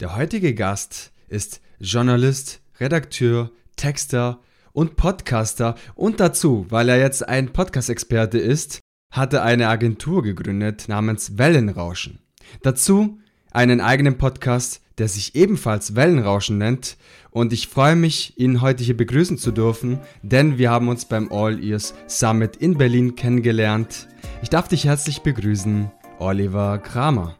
[0.00, 4.38] Der heutige Gast ist Journalist, Redakteur, Texter
[4.72, 8.78] und Podcaster und dazu, weil er jetzt ein Podcast-Experte ist,
[9.10, 12.20] hat er eine Agentur gegründet namens Wellenrauschen.
[12.62, 13.18] Dazu
[13.50, 16.96] einen eigenen Podcast, der sich ebenfalls Wellenrauschen nennt
[17.30, 21.32] und ich freue mich, ihn heute hier begrüßen zu dürfen, denn wir haben uns beim
[21.32, 24.06] All Ears Summit in Berlin kennengelernt.
[24.42, 25.90] Ich darf dich herzlich begrüßen,
[26.20, 27.37] Oliver Kramer.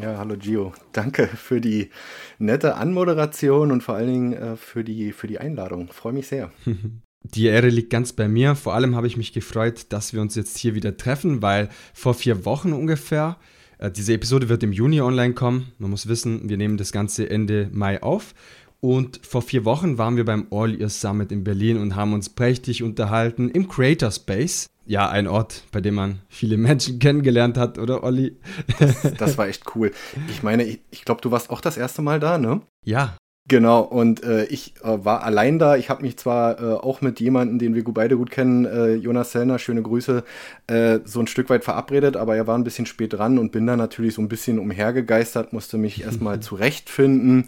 [0.00, 0.72] Ja, hallo Gio.
[0.92, 1.90] Danke für die
[2.38, 5.88] nette Anmoderation und vor allen Dingen äh, für, die, für die Einladung.
[5.88, 6.50] Freue mich sehr.
[7.22, 8.54] Die Ehre liegt ganz bei mir.
[8.54, 12.14] Vor allem habe ich mich gefreut, dass wir uns jetzt hier wieder treffen, weil vor
[12.14, 13.36] vier Wochen ungefähr,
[13.76, 15.70] äh, diese Episode wird im Juni online kommen.
[15.78, 18.34] Man muss wissen, wir nehmen das Ganze Ende Mai auf.
[18.80, 22.30] Und vor vier Wochen waren wir beim All Ears Summit in Berlin und haben uns
[22.30, 27.78] prächtig unterhalten im Creator Space ja, ein Ort, bei dem man viele Menschen kennengelernt hat,
[27.78, 28.36] oder Olli?
[28.80, 29.92] Das, das war echt cool.
[30.28, 32.62] Ich meine, ich, ich glaube, du warst auch das erste Mal da, ne?
[32.84, 33.16] Ja.
[33.48, 35.76] Genau, und äh, ich äh, war allein da.
[35.76, 39.30] Ich habe mich zwar äh, auch mit jemandem, den wir beide gut kennen, äh, Jonas
[39.30, 40.24] Sellner, schöne Grüße,
[40.66, 43.68] äh, so ein Stück weit verabredet, aber er war ein bisschen spät dran und bin
[43.68, 47.46] da natürlich so ein bisschen umhergegeistert, musste mich erstmal zurechtfinden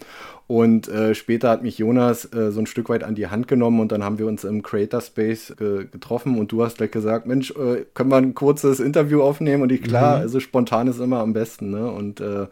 [0.53, 3.79] und äh, später hat mich Jonas äh, so ein Stück weit an die Hand genommen
[3.79, 7.25] und dann haben wir uns im Creator Space ge getroffen und du hast gleich gesagt,
[7.25, 9.63] Mensch, äh, können wir ein kurzes Interview aufnehmen?
[9.63, 10.21] Und ich, klar, mhm.
[10.21, 11.71] also spontan ist immer am besten.
[11.71, 11.89] Ne?
[11.89, 12.45] Und äh,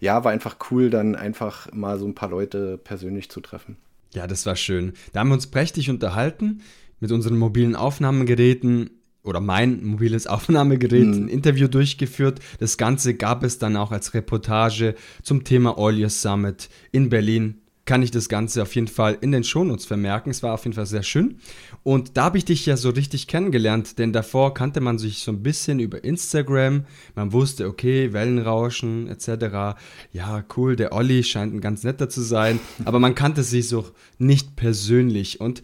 [0.00, 3.76] ja, war einfach cool, dann einfach mal so ein paar Leute persönlich zu treffen.
[4.14, 4.94] Ja, das war schön.
[5.12, 6.60] Da haben wir uns prächtig unterhalten
[6.98, 8.90] mit unseren mobilen Aufnahmegeräten
[9.24, 11.24] oder mein mobiles Aufnahmegerät mhm.
[11.24, 12.38] ein Interview durchgeführt.
[12.60, 17.60] Das Ganze gab es dann auch als Reportage zum Thema All Year Summit in Berlin.
[17.86, 20.30] Kann ich das Ganze auf jeden Fall in den Shownotes vermerken.
[20.30, 21.36] Es war auf jeden Fall sehr schön.
[21.82, 25.30] Und da habe ich dich ja so richtig kennengelernt, denn davor kannte man sich so
[25.30, 26.86] ein bisschen über Instagram.
[27.14, 29.76] Man wusste, okay, Wellenrauschen etc.
[30.12, 32.58] Ja, cool, der Olli scheint ein ganz netter zu sein.
[32.86, 33.84] Aber man kannte sich so
[34.16, 35.42] nicht persönlich.
[35.42, 35.62] Und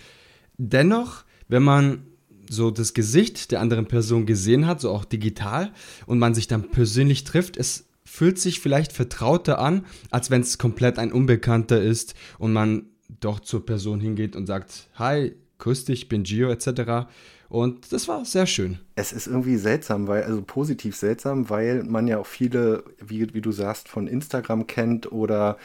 [0.59, 2.03] dennoch, wenn man
[2.51, 5.73] so das Gesicht der anderen Person gesehen hat, so auch digital,
[6.07, 10.59] und man sich dann persönlich trifft, es fühlt sich vielleicht vertrauter an, als wenn es
[10.59, 12.87] komplett ein Unbekannter ist und man
[13.21, 17.09] doch zur Person hingeht und sagt, hi, grüß dich, ich bin Gio etc.
[17.49, 18.81] Und das war sehr schön.
[18.97, 23.41] Es ist irgendwie seltsam, weil, also positiv seltsam, weil man ja auch viele, wie, wie
[23.41, 25.57] du sagst, von Instagram kennt oder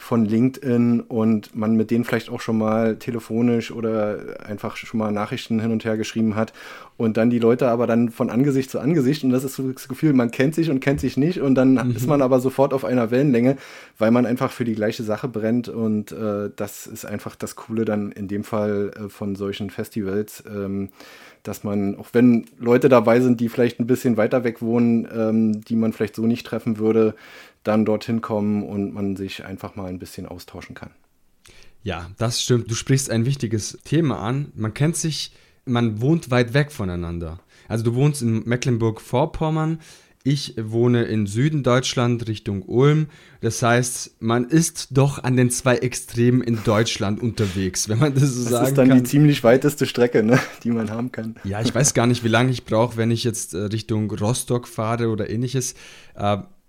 [0.00, 5.10] von LinkedIn und man mit denen vielleicht auch schon mal telefonisch oder einfach schon mal
[5.10, 6.52] Nachrichten hin und her geschrieben hat
[6.96, 9.88] und dann die Leute aber dann von Angesicht zu Angesicht und das ist so das
[9.88, 11.96] Gefühl, man kennt sich und kennt sich nicht und dann mhm.
[11.96, 13.56] ist man aber sofort auf einer Wellenlänge,
[13.98, 17.84] weil man einfach für die gleiche Sache brennt und äh, das ist einfach das Coole
[17.84, 20.44] dann in dem Fall äh, von solchen Festivals.
[20.48, 20.90] Ähm,
[21.42, 25.60] dass man, auch wenn Leute dabei sind, die vielleicht ein bisschen weiter weg wohnen, ähm,
[25.62, 27.14] die man vielleicht so nicht treffen würde,
[27.68, 30.90] dann dorthin kommen und man sich einfach mal ein bisschen austauschen kann.
[31.82, 32.70] Ja, das stimmt.
[32.70, 34.52] Du sprichst ein wichtiges Thema an.
[34.56, 35.32] Man kennt sich,
[35.64, 37.40] man wohnt weit weg voneinander.
[37.68, 39.78] Also du wohnst in Mecklenburg-Vorpommern,
[40.24, 43.06] ich wohne in Süden Deutschland Richtung Ulm.
[43.40, 48.34] Das heißt, man ist doch an den zwei Extremen in Deutschland unterwegs, wenn man das
[48.34, 48.60] so das sagen kann.
[48.60, 48.98] Das ist dann kann.
[48.98, 51.36] die ziemlich weiteste Strecke, ne, die man haben kann.
[51.44, 54.66] Ja, ich weiß gar nicht, wie lange ich brauche, wenn ich jetzt äh, Richtung Rostock
[54.68, 55.74] fahre oder ähnliches.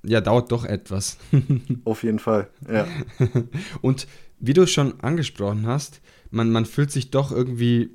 [0.04, 1.18] Ja, dauert doch etwas.
[1.86, 2.88] Auf jeden Fall, ja.
[3.82, 4.08] Und
[4.40, 6.02] wie du schon angesprochen hast,
[6.32, 7.92] man, man fühlt sich doch irgendwie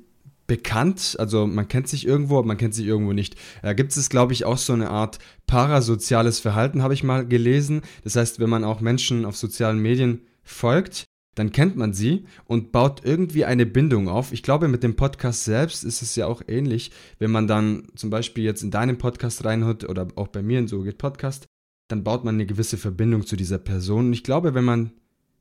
[0.47, 3.35] bekannt, also man kennt sich irgendwo, aber man kennt sich irgendwo nicht.
[3.63, 5.17] Da gibt es, glaube ich, auch so eine Art
[5.47, 7.81] parasoziales Verhalten, habe ich mal gelesen.
[8.03, 12.71] Das heißt, wenn man auch Menschen auf sozialen Medien folgt, dann kennt man sie und
[12.71, 14.31] baut irgendwie eine Bindung auf.
[14.31, 16.91] Ich glaube, mit dem Podcast selbst ist es ja auch ähnlich.
[17.19, 20.67] Wenn man dann zum Beispiel jetzt in deinen Podcast reinhört oder auch bei mir in
[20.67, 21.47] So geht Podcast,
[21.87, 24.07] dann baut man eine gewisse Verbindung zu dieser Person.
[24.07, 24.91] Und ich glaube, wenn man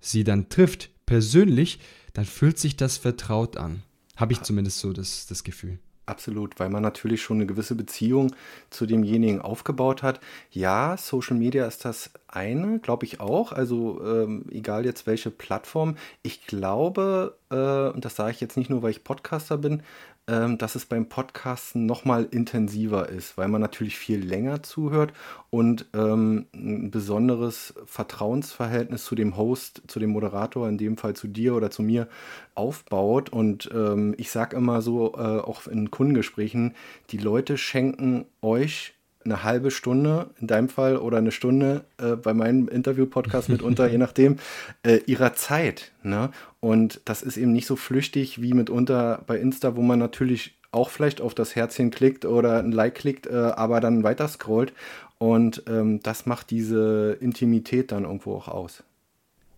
[0.00, 1.81] sie dann trifft, persönlich,
[2.12, 3.82] dann fühlt sich das vertraut an.
[4.16, 5.78] Habe ich zumindest so das, das Gefühl.
[6.06, 8.34] Absolut, weil man natürlich schon eine gewisse Beziehung
[8.69, 10.21] zu demjenigen aufgebaut hat.
[10.50, 13.53] Ja, Social Media ist das eine, glaube ich auch.
[13.53, 15.97] Also ähm, egal jetzt welche Plattform.
[16.22, 19.83] Ich glaube, äh, und das sage ich jetzt nicht nur, weil ich Podcaster bin,
[20.26, 25.12] dass es beim Podcasten nochmal intensiver ist, weil man natürlich viel länger zuhört
[25.50, 31.28] und ähm, ein besonderes Vertrauensverhältnis zu dem Host, zu dem Moderator, in dem Fall zu
[31.28, 32.09] dir oder zu mir,
[32.54, 33.28] aufbaut.
[33.30, 36.74] Und ähm, ich sage immer so, äh, auch in Kundengesprächen,
[37.10, 38.94] die Leute schenken euch
[39.24, 43.98] eine halbe Stunde, in deinem Fall, oder eine Stunde äh, bei meinem Interview-Podcast mitunter, je
[43.98, 44.36] nachdem,
[44.82, 45.92] äh, ihrer Zeit.
[46.03, 46.30] Ne?
[46.60, 50.91] Und das ist eben nicht so flüchtig wie mitunter bei Insta, wo man natürlich auch
[50.91, 54.72] vielleicht auf das Herzchen klickt oder ein Like klickt, äh, aber dann weiter scrollt.
[55.18, 58.82] Und ähm, das macht diese Intimität dann irgendwo auch aus.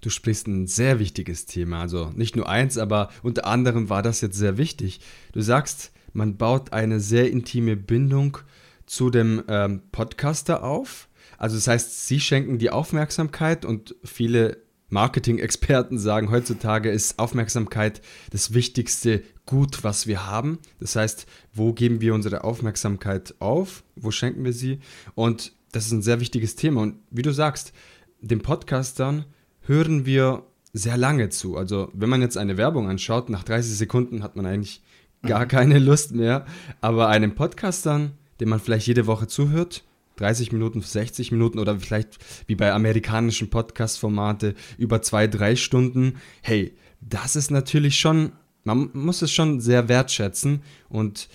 [0.02, 1.80] du sprichst ein sehr wichtiges Thema.
[1.80, 5.00] Also nicht nur eins, aber unter anderem war das jetzt sehr wichtig.
[5.32, 8.38] Du sagst, man baut eine sehr intime Bindung
[8.86, 11.08] zu dem ähm, Podcaster auf.
[11.38, 18.00] Also das heißt, sie schenken die Aufmerksamkeit und viele Marketing-Experten sagen, heutzutage ist Aufmerksamkeit
[18.30, 20.58] das wichtigste Gut, was wir haben.
[20.80, 23.84] Das heißt, wo geben wir unsere Aufmerksamkeit auf?
[23.94, 24.80] Wo schenken wir sie?
[25.14, 26.82] Und das ist ein sehr wichtiges Thema.
[26.82, 27.72] Und wie du sagst,
[28.20, 29.24] den Podcastern
[29.60, 31.56] hören wir sehr lange zu.
[31.56, 34.82] Also wenn man jetzt eine Werbung anschaut, nach 30 Sekunden hat man eigentlich
[35.22, 35.48] gar mhm.
[35.48, 36.46] keine Lust mehr.
[36.80, 39.84] Aber einem Podcastern, dem man vielleicht jede Woche zuhört,
[40.16, 46.14] 30 Minuten, 60 Minuten oder vielleicht wie bei amerikanischen Podcast-Formate über zwei, drei Stunden.
[46.42, 48.32] Hey, das ist natürlich schon,
[48.64, 51.28] man muss es schon sehr wertschätzen und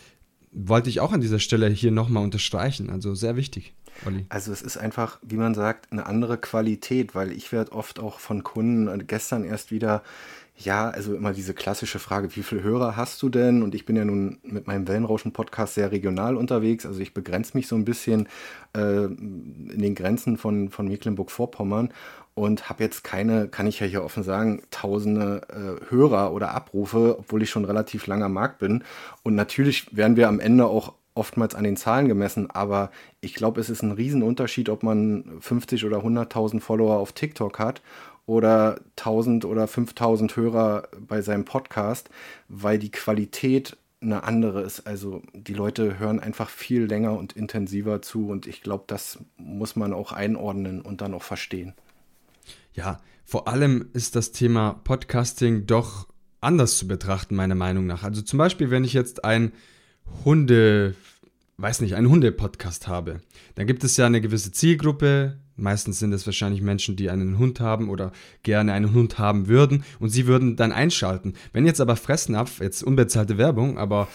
[0.51, 2.89] wollte ich auch an dieser Stelle hier nochmal unterstreichen.
[2.89, 3.73] Also sehr wichtig.
[4.29, 8.19] Also es ist einfach, wie man sagt, eine andere Qualität, weil ich werde oft auch
[8.19, 10.03] von Kunden, äh, gestern erst wieder
[10.65, 13.63] ja, also immer diese klassische Frage, wie viele Hörer hast du denn?
[13.63, 16.85] Und ich bin ja nun mit meinem Wellenrauschen-Podcast sehr regional unterwegs.
[16.85, 18.27] Also ich begrenze mich so ein bisschen
[18.75, 21.89] äh, in den Grenzen von, von Mecklenburg-Vorpommern
[22.33, 27.17] und habe jetzt keine, kann ich ja hier offen sagen, tausende äh, Hörer oder Abrufe,
[27.19, 28.83] obwohl ich schon relativ langer Markt bin.
[29.23, 33.59] Und natürlich werden wir am Ende auch oftmals an den Zahlen gemessen, aber ich glaube,
[33.59, 37.81] es ist ein Riesenunterschied, ob man 50 oder 100.000 Follower auf TikTok hat
[38.25, 42.09] oder 1000 oder 5000 Hörer bei seinem Podcast,
[42.47, 44.87] weil die Qualität eine andere ist.
[44.87, 49.75] Also die Leute hören einfach viel länger und intensiver zu und ich glaube, das muss
[49.75, 51.73] man auch einordnen und dann auch verstehen.
[52.73, 56.07] Ja, vor allem ist das Thema Podcasting doch
[56.39, 58.03] anders zu betrachten, meiner Meinung nach.
[58.03, 59.51] Also zum Beispiel, wenn ich jetzt ein
[60.25, 60.95] Hunde,
[61.57, 63.21] weiß nicht, einen Hunde-Podcast habe,
[63.55, 67.59] dann gibt es ja eine gewisse Zielgruppe, Meistens sind es wahrscheinlich Menschen, die einen Hund
[67.59, 68.11] haben oder
[68.41, 71.33] gerne einen Hund haben würden und sie würden dann einschalten.
[71.53, 74.07] Wenn jetzt aber Fressnapf, jetzt unbezahlte Werbung, aber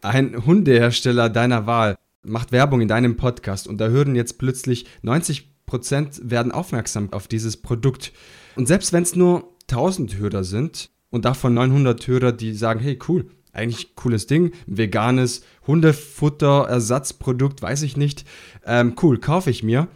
[0.00, 5.66] ein Hundehersteller deiner Wahl macht Werbung in deinem Podcast und da hören jetzt plötzlich 90
[5.66, 8.12] Prozent werden aufmerksam auf dieses Produkt.
[8.56, 12.98] Und selbst wenn es nur 1000 Hörer sind und davon 900 Hörer, die sagen, hey
[13.08, 18.24] cool, eigentlich cooles Ding, veganes Hundefutter, Ersatzprodukt, weiß ich nicht,
[18.66, 19.88] ähm, cool, kaufe ich mir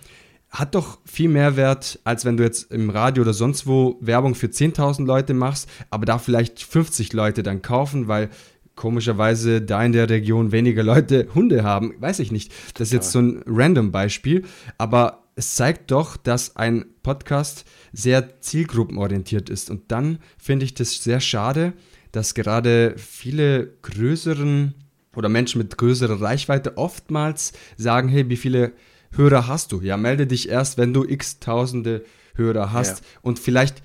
[0.52, 4.34] hat doch viel mehr Wert, als wenn du jetzt im Radio oder sonst wo Werbung
[4.34, 8.28] für 10.000 Leute machst, aber da vielleicht 50 Leute dann kaufen, weil
[8.74, 11.94] komischerweise da in der Region weniger Leute Hunde haben.
[11.98, 12.52] Weiß ich nicht.
[12.74, 14.44] Das ist jetzt so ein random Beispiel,
[14.76, 17.64] aber es zeigt doch, dass ein Podcast
[17.94, 19.70] sehr zielgruppenorientiert ist.
[19.70, 21.72] Und dann finde ich das sehr schade,
[22.12, 24.74] dass gerade viele größeren
[25.16, 28.72] oder Menschen mit größerer Reichweite oftmals sagen, hey, wie viele
[29.14, 29.80] Hörer hast du?
[29.80, 32.04] Ja, melde dich erst, wenn du x tausende
[32.34, 33.00] Hörer hast.
[33.00, 33.06] Ja.
[33.22, 33.82] Und vielleicht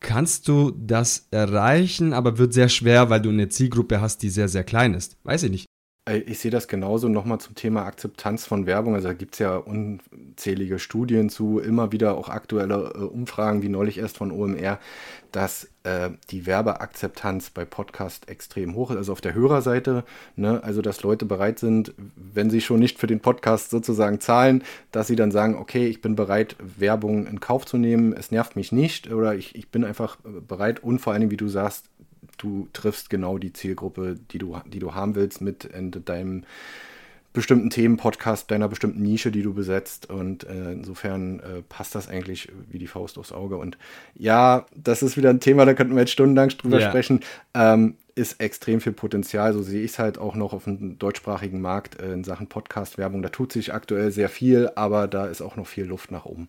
[0.00, 4.48] kannst du das erreichen, aber wird sehr schwer, weil du eine Zielgruppe hast, die sehr,
[4.48, 5.18] sehr klein ist.
[5.24, 5.66] Weiß ich nicht.
[6.12, 8.94] Ich sehe das genauso nochmal zum Thema Akzeptanz von Werbung.
[8.94, 13.68] Also da gibt es ja unzählige Studien zu, immer wieder auch aktuelle äh, Umfragen, wie
[13.68, 14.80] neulich erst von OMR,
[15.30, 18.96] dass äh, die Werbeakzeptanz bei Podcast extrem hoch ist.
[18.96, 20.04] Also auf der Hörerseite,
[20.36, 24.64] ne, also dass Leute bereit sind, wenn sie schon nicht für den Podcast sozusagen zahlen,
[24.90, 28.56] dass sie dann sagen, okay, ich bin bereit, Werbung in Kauf zu nehmen, es nervt
[28.56, 30.16] mich nicht oder ich, ich bin einfach
[30.48, 31.86] bereit und vor allem, wie du sagst,
[32.40, 36.44] du triffst genau die Zielgruppe, die du, die du haben willst mit in deinem
[37.32, 40.10] bestimmten Themen-Podcast, deiner bestimmten Nische, die du besetzt.
[40.10, 43.56] Und äh, insofern äh, passt das eigentlich wie die Faust aufs Auge.
[43.56, 43.78] Und
[44.14, 46.88] ja, das ist wieder ein Thema, da könnten wir jetzt stundenlang drüber ja.
[46.88, 47.20] sprechen.
[47.54, 49.52] Ähm, ist extrem viel Potenzial.
[49.52, 53.22] So sehe ich es halt auch noch auf dem deutschsprachigen Markt äh, in Sachen Podcast-Werbung.
[53.22, 56.48] Da tut sich aktuell sehr viel, aber da ist auch noch viel Luft nach oben.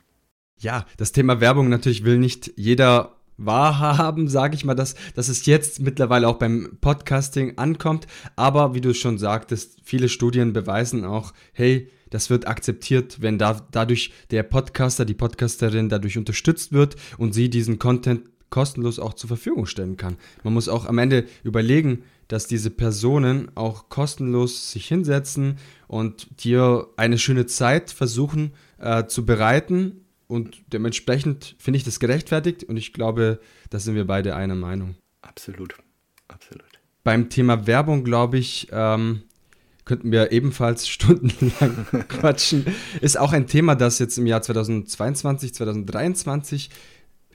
[0.59, 5.45] Ja, das Thema Werbung natürlich will nicht jeder wahrhaben, sage ich mal, dass, dass es
[5.45, 8.07] jetzt mittlerweile auch beim Podcasting ankommt.
[8.35, 13.65] Aber wie du schon sagtest, viele Studien beweisen auch, hey, das wird akzeptiert, wenn da,
[13.71, 19.29] dadurch der Podcaster, die Podcasterin dadurch unterstützt wird und sie diesen Content kostenlos auch zur
[19.29, 20.17] Verfügung stellen kann.
[20.43, 25.57] Man muss auch am Ende überlegen, dass diese Personen auch kostenlos sich hinsetzen
[25.87, 30.00] und dir eine schöne Zeit versuchen äh, zu bereiten
[30.31, 34.95] und dementsprechend finde ich das gerechtfertigt und ich glaube, da sind wir beide einer Meinung.
[35.21, 35.75] Absolut,
[36.29, 36.65] absolut.
[37.03, 39.23] Beim Thema Werbung, glaube ich, ähm,
[39.85, 42.65] könnten wir ebenfalls stundenlang quatschen.
[43.01, 46.69] Ist auch ein Thema, das jetzt im Jahr 2022, 2023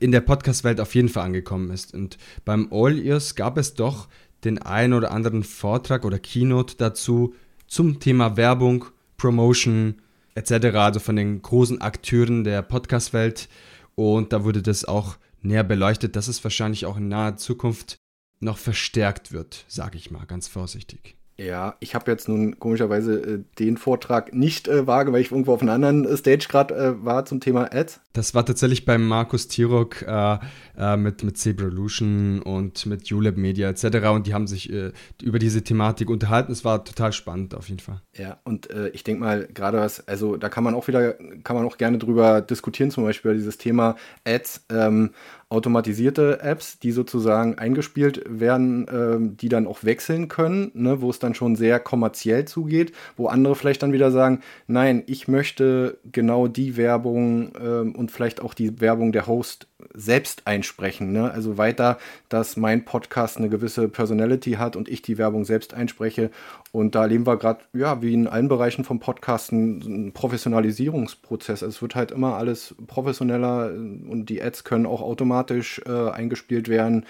[0.00, 1.94] in der Podcast-Welt auf jeden Fall angekommen ist.
[1.94, 4.08] Und beim All Ears gab es doch
[4.44, 7.34] den einen oder anderen Vortrag oder Keynote dazu
[7.66, 8.86] zum Thema Werbung,
[9.16, 9.96] Promotion,
[10.36, 13.48] etc., also von den großen Akteuren der Podcast-Welt.
[13.94, 17.96] Und da wurde das auch näher beleuchtet, dass es wahrscheinlich auch in naher Zukunft
[18.40, 21.15] noch verstärkt wird, sage ich mal ganz vorsichtig.
[21.38, 25.52] Ja, ich habe jetzt nun komischerweise äh, den Vortrag nicht äh, wahrgenommen, weil ich irgendwo
[25.52, 28.00] auf einer anderen äh, Stage gerade äh, war zum Thema Ads.
[28.14, 30.38] Das war tatsächlich beim Markus Tirok äh,
[30.78, 34.08] äh, mit, mit Zebralution und mit ULab Media etc.
[34.08, 36.52] Und die haben sich äh, über diese Thematik unterhalten.
[36.52, 38.00] Es war total spannend auf jeden Fall.
[38.16, 41.14] Ja, und ich denke mal, gerade was, also da kann man auch wieder,
[41.44, 44.64] kann man auch gerne drüber diskutieren, zum Beispiel über dieses Thema Ads.
[44.70, 45.10] Ähm,
[45.48, 51.20] automatisierte Apps, die sozusagen eingespielt werden, ähm, die dann auch wechseln können, ne, wo es
[51.20, 56.48] dann schon sehr kommerziell zugeht, wo andere vielleicht dann wieder sagen, nein, ich möchte genau
[56.48, 61.12] die Werbung ähm, und vielleicht auch die Werbung der Host selbst einsprechen.
[61.12, 61.30] Ne?
[61.30, 66.30] Also weiter, dass mein Podcast eine gewisse Personality hat und ich die Werbung selbst einspreche.
[66.72, 71.62] Und da erleben wir gerade, ja, wie in allen Bereichen vom Podcast einen Professionalisierungsprozess.
[71.62, 76.68] Also es wird halt immer alles professioneller und die Ads können auch automatisch äh, eingespielt
[76.68, 77.04] werden.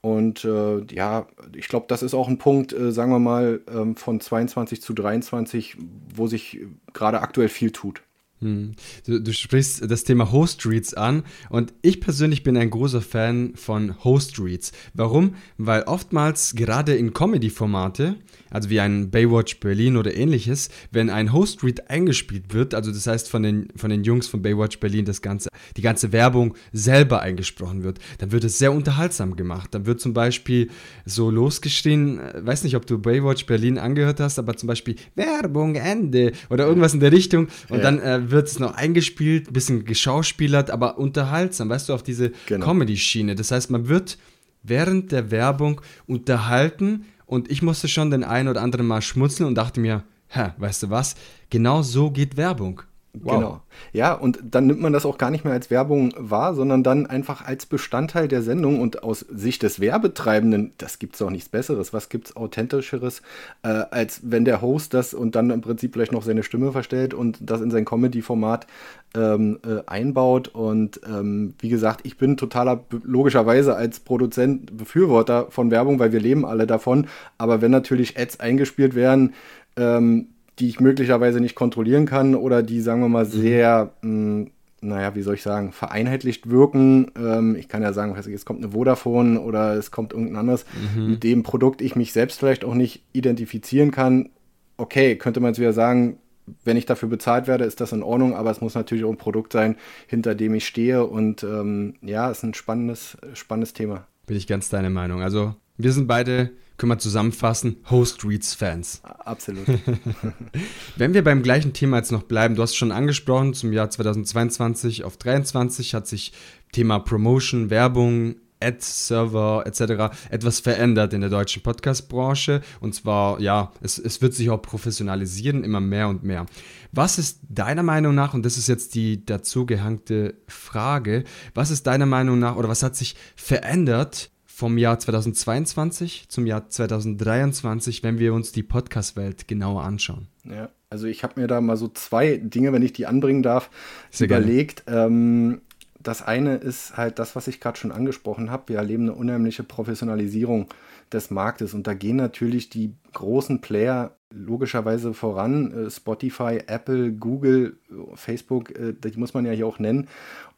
[0.00, 3.96] Und äh, ja, ich glaube, das ist auch ein Punkt, äh, sagen wir mal, ähm,
[3.96, 5.78] von 22 zu 23,
[6.14, 6.60] wo sich
[6.92, 8.02] gerade aktuell viel tut.
[8.40, 8.72] Hm.
[9.06, 13.52] Du, du, sprichst das Thema Host Reads an und ich persönlich bin ein großer Fan
[13.54, 14.72] von Host Reads.
[14.92, 15.36] Warum?
[15.56, 18.16] Weil oftmals gerade in Comedy-Formate,
[18.50, 23.06] also wie ein Baywatch Berlin oder ähnliches, wenn ein Host Read eingespielt wird, also das
[23.06, 27.22] heißt von den, von den Jungs von Baywatch Berlin das ganze, die ganze Werbung selber
[27.22, 29.74] eingesprochen wird, dann wird es sehr unterhaltsam gemacht.
[29.74, 30.70] Dann wird zum Beispiel
[31.06, 35.76] so losgeschrien, äh, weiß nicht, ob du Baywatch Berlin angehört hast, aber zum Beispiel Werbung
[35.76, 37.82] Ende oder irgendwas in der Richtung und ja.
[37.82, 42.32] dann äh, wird es noch eingespielt, ein bisschen geschauspielert, aber unterhaltsam, weißt du, auf diese
[42.46, 42.66] genau.
[42.66, 43.34] Comedy-Schiene.
[43.34, 44.18] Das heißt, man wird
[44.62, 49.54] während der Werbung unterhalten und ich musste schon den einen oder anderen Mal schmunzeln und
[49.54, 51.14] dachte mir, hä, weißt du was,
[51.50, 52.82] genau so geht Werbung.
[53.22, 53.34] Wow.
[53.34, 53.60] Genau.
[53.92, 57.06] Ja, und dann nimmt man das auch gar nicht mehr als Werbung wahr, sondern dann
[57.06, 61.48] einfach als Bestandteil der Sendung und aus Sicht des Werbetreibenden, das gibt es auch nichts
[61.48, 61.92] Besseres.
[61.92, 63.22] Was gibt es authentischeres,
[63.62, 67.14] äh, als wenn der Host das und dann im Prinzip vielleicht noch seine Stimme verstellt
[67.14, 68.66] und das in sein Comedy-Format
[69.14, 70.48] ähm, äh, einbaut.
[70.48, 76.20] Und ähm, wie gesagt, ich bin totaler, logischerweise als Produzent Befürworter von Werbung, weil wir
[76.20, 77.06] leben alle davon.
[77.38, 79.34] Aber wenn natürlich Ads eingespielt werden,
[79.76, 83.30] ähm, die ich möglicherweise nicht kontrollieren kann oder die, sagen wir mal, mhm.
[83.30, 87.10] sehr, mh, hm, naja, wie soll ich sagen, vereinheitlicht wirken.
[87.16, 91.10] Ähm, ich kann ja sagen, es kommt eine Vodafone oder es kommt irgendein anderes, mhm.
[91.10, 94.30] mit dem Produkt ich mich selbst vielleicht auch nicht identifizieren kann.
[94.76, 96.18] Okay, könnte man jetzt wieder sagen,
[96.64, 99.16] wenn ich dafür bezahlt werde, ist das in Ordnung, aber es muss natürlich auch ein
[99.16, 101.06] Produkt sein, hinter dem ich stehe.
[101.06, 104.06] Und ähm, ja, ist ein spannendes, spannendes Thema.
[104.26, 105.22] Bin ich ganz deiner Meinung.
[105.22, 109.00] Also, wir sind beide können wir zusammenfassen, Host Reads Fans.
[109.02, 109.66] Absolut.
[110.96, 115.04] Wenn wir beim gleichen Thema jetzt noch bleiben, du hast schon angesprochen, zum Jahr 2022
[115.04, 116.32] auf 2023 hat sich
[116.72, 120.16] Thema Promotion, Werbung, Ad-Server etc.
[120.30, 122.62] etwas verändert in der deutschen Podcast-Branche.
[122.80, 126.46] Und zwar, ja, es, es wird sich auch professionalisieren, immer mehr und mehr.
[126.92, 132.06] Was ist deiner Meinung nach, und das ist jetzt die dazugehängte Frage, was ist deiner
[132.06, 138.32] Meinung nach oder was hat sich verändert vom Jahr 2022 zum Jahr 2023, wenn wir
[138.34, 140.28] uns die Podcast-Welt genauer anschauen?
[140.44, 143.68] Ja, also ich habe mir da mal so zwei Dinge, wenn ich die anbringen darf,
[144.10, 144.84] Sehr überlegt.
[144.86, 145.60] Ähm,
[146.00, 148.68] das eine ist halt das, was ich gerade schon angesprochen habe.
[148.68, 150.68] Wir erleben eine unheimliche Professionalisierung
[151.12, 155.86] des Marktes und da gehen natürlich die großen Player logischerweise voran.
[155.86, 157.76] Äh, Spotify, Apple, Google,
[158.14, 160.08] Facebook, äh, die muss man ja hier auch nennen.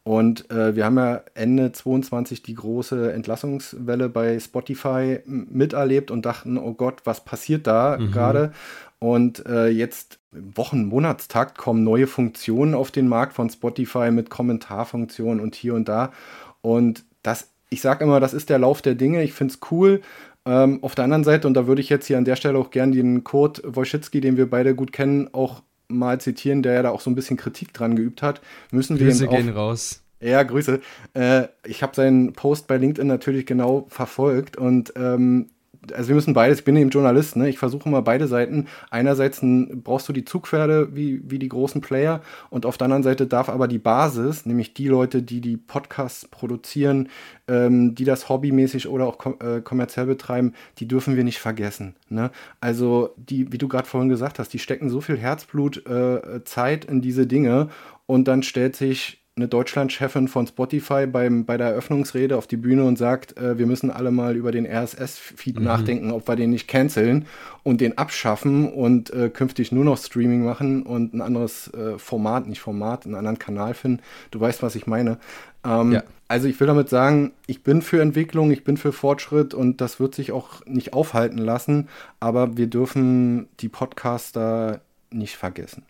[0.07, 6.57] Und äh, wir haben ja Ende 22 die große Entlassungswelle bei Spotify miterlebt und dachten,
[6.57, 8.13] oh Gott, was passiert da mhm.
[8.13, 8.53] gerade?
[8.99, 15.41] Und äh, jetzt Wochen, Monatstakt kommen neue Funktionen auf den Markt von Spotify mit Kommentarfunktionen
[15.41, 16.13] und hier und da.
[16.61, 19.23] Und das, ich sage immer, das ist der Lauf der Dinge.
[19.23, 19.99] Ich finde es cool.
[20.45, 22.69] Ähm, auf der anderen Seite, und da würde ich jetzt hier an der Stelle auch
[22.69, 26.89] gern den Kurt Wojcicki, den wir beide gut kennen, auch mal zitieren, der ja da
[26.91, 28.41] auch so ein bisschen Kritik dran geübt hat,
[28.71, 30.03] müssen Grüße wir gehen raus.
[30.19, 30.81] Ja, Grüße.
[31.13, 35.49] Äh, ich habe seinen Post bei LinkedIn natürlich genau verfolgt und ähm,
[35.93, 37.49] also wir müssen beides, ich bin eben Journalist, ne?
[37.49, 38.67] ich versuche immer beide Seiten.
[38.89, 43.27] Einerseits brauchst du die Zugpferde wie, wie die großen Player und auf der anderen Seite
[43.27, 47.09] darf aber die Basis, nämlich die Leute, die die Podcasts produzieren,
[47.47, 51.95] ähm, die das hobbymäßig oder auch kom äh, kommerziell betreiben, die dürfen wir nicht vergessen.
[52.09, 52.31] Ne?
[52.61, 56.85] Also die, wie du gerade vorhin gesagt hast, die stecken so viel Herzblut, äh, Zeit
[56.85, 57.69] in diese Dinge
[58.05, 62.83] und dann stellt sich eine Deutschlandchefin von Spotify beim, bei der Eröffnungsrede auf die Bühne
[62.83, 65.63] und sagt, äh, wir müssen alle mal über den RSS-Feed mhm.
[65.63, 67.25] nachdenken, ob wir den nicht canceln
[67.63, 72.47] und den abschaffen und äh, künftig nur noch Streaming machen und ein anderes äh, Format,
[72.47, 74.01] nicht Format, einen anderen Kanal finden.
[74.31, 75.17] Du weißt, was ich meine.
[75.63, 76.03] Ähm, ja.
[76.27, 79.99] Also ich will damit sagen, ich bin für Entwicklung, ich bin für Fortschritt und das
[79.99, 81.87] wird sich auch nicht aufhalten lassen,
[82.19, 85.83] aber wir dürfen die Podcaster nicht vergessen.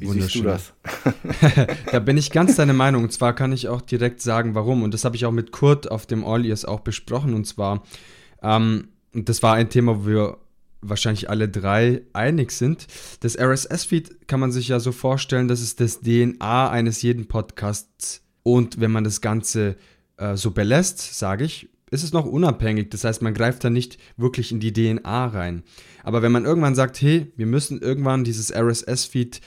[0.00, 0.72] Wie siehst du das?
[1.92, 3.04] da bin ich ganz deiner Meinung.
[3.04, 4.82] Und zwar kann ich auch direkt sagen, warum.
[4.82, 7.34] Und das habe ich auch mit Kurt auf dem All Ears auch besprochen.
[7.34, 7.84] Und zwar,
[8.42, 10.38] ähm, das war ein Thema, wo wir
[10.80, 12.86] wahrscheinlich alle drei einig sind.
[13.20, 18.22] Das RSS-Feed kann man sich ja so vorstellen, das ist das DNA eines jeden Podcasts.
[18.42, 19.76] Und wenn man das Ganze
[20.16, 22.90] äh, so belässt, sage ich, ist es noch unabhängig.
[22.90, 25.62] Das heißt, man greift da nicht wirklich in die DNA rein.
[26.02, 29.40] Aber wenn man irgendwann sagt, hey, wir müssen irgendwann dieses RSS-Feed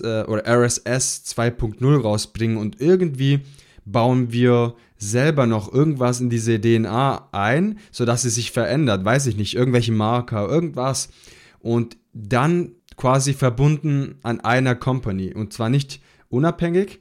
[0.00, 3.40] oder RSS 2.0 rausbringen und irgendwie
[3.84, 9.36] bauen wir selber noch irgendwas in diese DNA ein, sodass sie sich verändert, weiß ich
[9.36, 11.08] nicht, irgendwelche Marker, irgendwas.
[11.60, 15.34] Und dann quasi verbunden an einer Company.
[15.34, 17.00] Und zwar nicht unabhängig,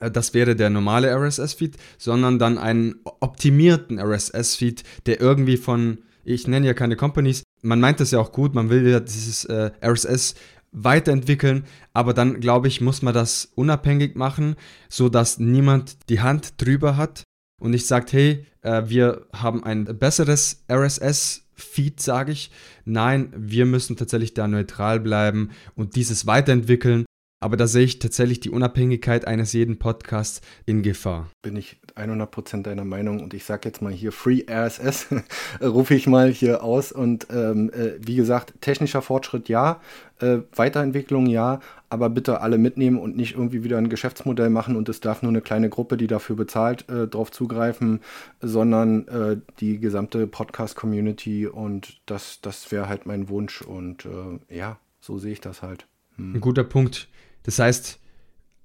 [0.00, 6.46] äh, das wäre der normale RSS-Feed, sondern dann einen optimierten RSS-Feed, der irgendwie von, ich
[6.46, 9.70] nenne ja keine Companies, man meint das ja auch gut, man will ja dieses äh,
[9.82, 10.34] RSS
[10.72, 14.56] weiterentwickeln, aber dann glaube ich, muss man das unabhängig machen,
[14.88, 17.24] so dass niemand die Hand drüber hat
[17.60, 22.50] und nicht sagt, hey, äh, wir haben ein besseres RSS-Feed, sage ich.
[22.84, 27.04] Nein, wir müssen tatsächlich da neutral bleiben und dieses weiterentwickeln
[27.40, 31.30] aber da sehe ich tatsächlich die Unabhängigkeit eines jeden Podcasts in Gefahr.
[31.40, 35.06] Bin ich 100% deiner Meinung und ich sage jetzt mal hier Free RSS,
[35.62, 39.80] rufe ich mal hier aus und ähm, äh, wie gesagt, technischer Fortschritt ja,
[40.20, 44.88] äh, Weiterentwicklung ja, aber bitte alle mitnehmen und nicht irgendwie wieder ein Geschäftsmodell machen und
[44.90, 48.00] es darf nur eine kleine Gruppe, die dafür bezahlt, äh, drauf zugreifen,
[48.42, 54.78] sondern äh, die gesamte Podcast-Community und das, das wäre halt mein Wunsch und äh, ja,
[55.00, 55.86] so sehe ich das halt.
[56.16, 56.34] Hm.
[56.34, 57.08] Ein guter Punkt.
[57.42, 57.98] Das heißt,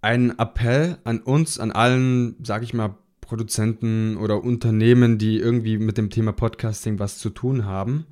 [0.02, 5.98] ein Appell an uns, an allen, sag ich mal, Produzenten oder Unternehmen, die irgendwie mit
[5.98, 8.06] dem Thema Podcasting was zu tun haben,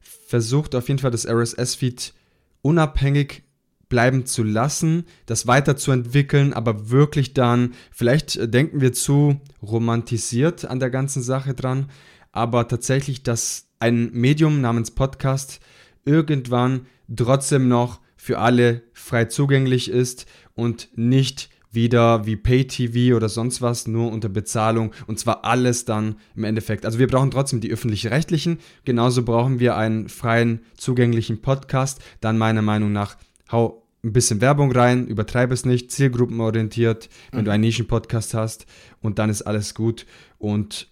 [0.00, 2.14] versucht auf jeden Fall das RSS-Feed
[2.62, 3.42] unabhängig
[3.90, 10.90] bleiben zu lassen, das weiterzuentwickeln, aber wirklich dann, vielleicht denken wir zu romantisiert an der
[10.90, 11.90] ganzen Sache dran,
[12.32, 15.60] aber tatsächlich, dass ein Medium namens Podcast
[16.04, 23.60] irgendwann trotzdem noch für alle frei zugänglich ist und nicht wieder wie Pay-TV oder sonst
[23.60, 26.86] was, nur unter Bezahlung und zwar alles dann im Endeffekt.
[26.86, 32.62] Also wir brauchen trotzdem die öffentlich-rechtlichen, genauso brauchen wir einen freien, zugänglichen Podcast, dann meiner
[32.62, 33.18] Meinung nach
[33.52, 37.44] hau ein bisschen Werbung rein, übertreibe es nicht, zielgruppenorientiert, wenn mhm.
[37.44, 38.64] du einen Nischen-Podcast hast
[39.02, 40.06] und dann ist alles gut
[40.38, 40.88] und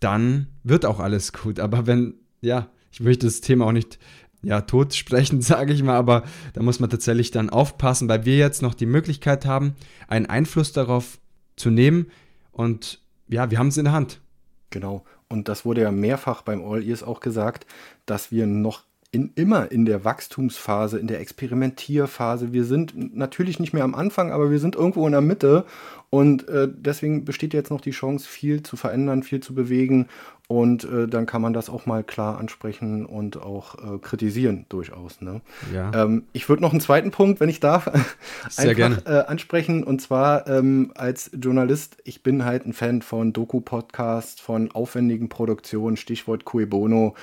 [0.00, 1.60] dann wird auch alles gut.
[1.60, 3.98] Aber wenn, ja, ich möchte das Thema auch nicht
[4.44, 8.36] ja, tot sprechen, sage ich mal, aber da muss man tatsächlich dann aufpassen, weil wir
[8.36, 9.74] jetzt noch die Möglichkeit haben,
[10.08, 11.18] einen Einfluss darauf
[11.56, 12.06] zu nehmen
[12.52, 14.20] und ja, wir haben es in der Hand.
[14.70, 15.04] Genau.
[15.28, 17.66] Und das wurde ja mehrfach beim All Ears auch gesagt,
[18.06, 18.82] dass wir noch
[19.14, 22.52] in, immer in der Wachstumsphase, in der Experimentierphase.
[22.52, 25.64] Wir sind natürlich nicht mehr am Anfang, aber wir sind irgendwo in der Mitte.
[26.10, 30.08] Und äh, deswegen besteht jetzt noch die Chance, viel zu verändern, viel zu bewegen.
[30.46, 35.20] Und äh, dann kann man das auch mal klar ansprechen und auch äh, kritisieren durchaus.
[35.20, 35.40] Ne?
[35.72, 35.90] Ja.
[35.94, 37.88] Ähm, ich würde noch einen zweiten Punkt, wenn ich darf,
[38.56, 39.84] einfach äh, ansprechen.
[39.84, 45.96] Und zwar ähm, als Journalist, ich bin halt ein Fan von Doku-Podcasts, von aufwendigen Produktionen,
[45.96, 47.14] Stichwort Cui Bono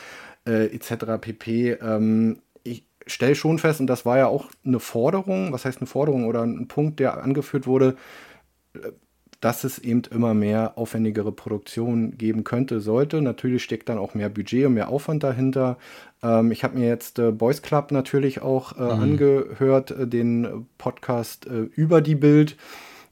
[0.46, 1.20] äh, etc.
[1.20, 1.72] pp.
[1.82, 5.88] Ähm, ich stelle schon fest, und das war ja auch eine Forderung, was heißt eine
[5.88, 7.96] Forderung oder ein Punkt, der angeführt wurde,
[8.74, 8.92] äh,
[9.42, 13.22] dass es eben immer mehr aufwendigere Produktionen geben könnte, sollte.
[13.22, 15.78] Natürlich steckt dann auch mehr Budget und mehr Aufwand dahinter.
[16.22, 19.02] Ähm, ich habe mir jetzt äh, Boys Club natürlich auch äh, mhm.
[19.02, 22.56] angehört, äh, den Podcast äh, über die Bild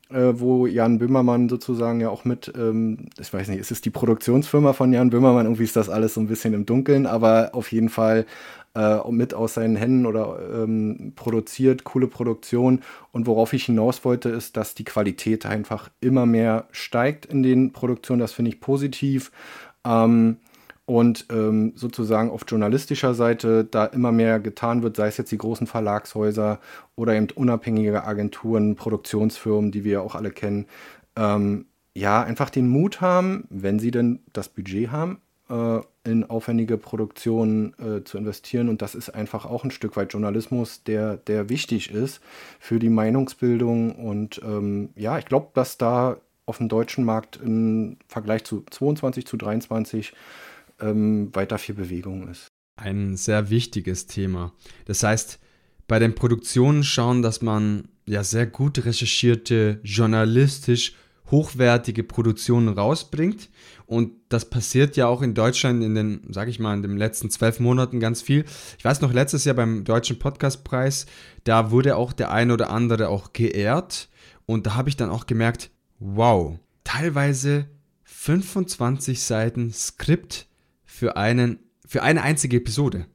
[0.10, 3.90] äh, wo Jan Böhmermann sozusagen ja auch mit, ähm, ich weiß nicht, ist es die
[3.90, 5.46] Produktionsfirma von Jan Böhmermann?
[5.46, 8.26] Irgendwie ist das alles so ein bisschen im Dunkeln, aber auf jeden Fall
[8.76, 12.82] äh, mit aus seinen Händen oder ähm, produziert, coole Produktion.
[13.12, 17.72] Und worauf ich hinaus wollte, ist, dass die Qualität einfach immer mehr steigt in den
[17.72, 18.20] Produktionen.
[18.20, 19.32] Das finde ich positiv.
[19.86, 20.38] Ähm,
[20.90, 25.38] und ähm, sozusagen auf journalistischer Seite da immer mehr getan wird, sei es jetzt die
[25.38, 26.60] großen Verlagshäuser
[26.96, 30.66] oder eben unabhängige Agenturen, Produktionsfirmen, die wir ja auch alle kennen,
[31.16, 35.22] ähm, ja, einfach den Mut haben, wenn sie denn das Budget haben,
[35.52, 38.68] äh, in aufwendige Produktionen äh, zu investieren.
[38.68, 42.20] Und das ist einfach auch ein Stück weit Journalismus, der, der wichtig ist
[42.60, 43.92] für die Meinungsbildung.
[43.92, 49.28] Und ähm, ja, ich glaube, dass da auf dem deutschen Markt im Vergleich zu 22
[49.28, 50.16] zu 23
[50.82, 52.48] ähm, weiter viel Bewegung ist.
[52.76, 54.54] Ein sehr wichtiges Thema.
[54.86, 55.40] Das heißt,
[55.88, 60.94] bei den Produktionen schauen, dass man ja sehr gut recherchierte, journalistisch
[61.32, 63.50] hochwertige Produktionen rausbringt.
[63.86, 67.30] Und das passiert ja auch in Deutschland in den, sag ich mal, in den letzten
[67.30, 68.46] zwölf Monaten ganz viel.
[68.78, 71.06] Ich weiß noch, letztes Jahr beim Deutschen Podcastpreis,
[71.44, 74.10] da wurde auch der ein oder andere auch geehrt.
[74.46, 77.68] Und da habe ich dann auch gemerkt, wow, teilweise
[78.04, 80.48] 25 Seiten Skript
[81.00, 83.06] für, einen, für eine einzige Episode.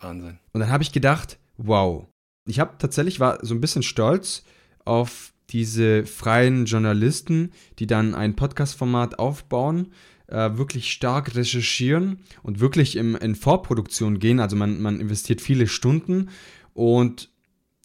[0.00, 0.38] Wahnsinn.
[0.52, 2.06] Und dann habe ich gedacht, wow.
[2.46, 4.42] Ich habe tatsächlich war so ein bisschen stolz
[4.86, 9.92] auf diese freien Journalisten, die dann ein Podcast-Format aufbauen,
[10.28, 14.40] äh, wirklich stark recherchieren und wirklich im, in Vorproduktion gehen.
[14.40, 16.30] Also man, man investiert viele Stunden
[16.72, 17.28] und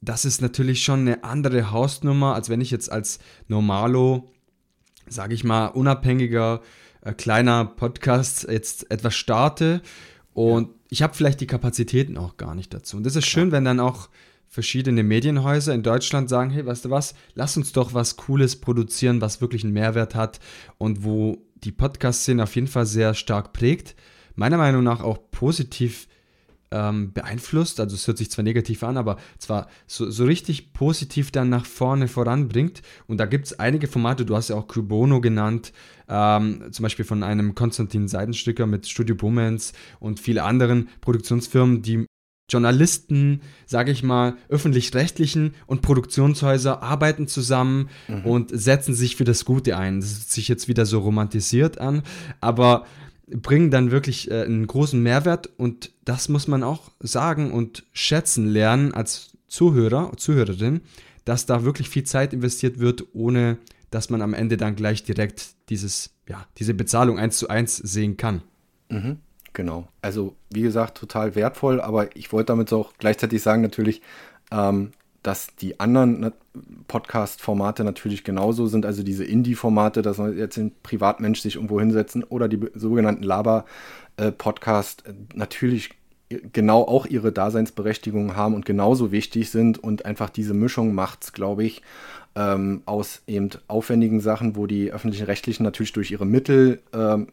[0.01, 4.31] das ist natürlich schon eine andere Hausnummer, als wenn ich jetzt als Normalo,
[5.09, 6.61] sage ich mal, unabhängiger
[7.01, 9.81] äh, kleiner Podcast jetzt etwas starte
[10.33, 10.73] und ja.
[10.89, 12.97] ich habe vielleicht die Kapazitäten auch gar nicht dazu.
[12.97, 14.09] Und das ist schön, wenn dann auch
[14.47, 19.21] verschiedene Medienhäuser in Deutschland sagen, hey, weißt du was, lass uns doch was Cooles produzieren,
[19.21, 20.39] was wirklich einen Mehrwert hat
[20.77, 23.95] und wo die Podcast-Szene auf jeden Fall sehr stark prägt.
[24.35, 26.07] Meiner Meinung nach auch positiv
[26.71, 27.79] ähm, beeinflusst.
[27.79, 31.65] Also es hört sich zwar negativ an, aber zwar so, so richtig positiv dann nach
[31.65, 32.81] vorne voranbringt.
[33.07, 35.73] Und da gibt es einige Formate, du hast ja auch Cubono genannt,
[36.07, 42.05] ähm, zum Beispiel von einem Konstantin Seidenstücker mit Studio Bumens und viele anderen Produktionsfirmen, die
[42.51, 48.25] Journalisten, sage ich mal, öffentlich-rechtlichen und Produktionshäuser arbeiten zusammen mhm.
[48.25, 50.01] und setzen sich für das Gute ein.
[50.01, 52.03] Das hört sich jetzt wieder so romantisiert an,
[52.41, 52.85] aber
[53.31, 58.47] bringen dann wirklich äh, einen großen Mehrwert und das muss man auch sagen und schätzen
[58.47, 60.81] lernen als Zuhörer, Zuhörerin,
[61.25, 63.57] dass da wirklich viel Zeit investiert wird, ohne
[63.89, 68.17] dass man am Ende dann gleich direkt dieses, ja, diese Bezahlung eins zu eins sehen
[68.17, 68.41] kann.
[68.89, 69.17] Mhm,
[69.53, 69.87] genau.
[70.01, 74.01] Also wie gesagt, total wertvoll, aber ich wollte damit auch gleichzeitig sagen, natürlich,
[74.51, 74.91] ähm,
[75.23, 76.33] dass die anderen
[76.87, 82.23] Podcast-Formate natürlich genauso sind, also diese Indie-Formate, dass man jetzt ein Privatmensch sich irgendwo hinsetzen
[82.23, 85.91] oder die sogenannten Laber-Podcast äh, natürlich
[86.53, 91.33] genau auch ihre Daseinsberechtigung haben und genauso wichtig sind und einfach diese Mischung macht es,
[91.33, 91.81] glaube ich,
[92.35, 97.27] ähm, aus eben aufwendigen Sachen, wo die öffentlichen Rechtlichen natürlich durch ihre Mittel ähm,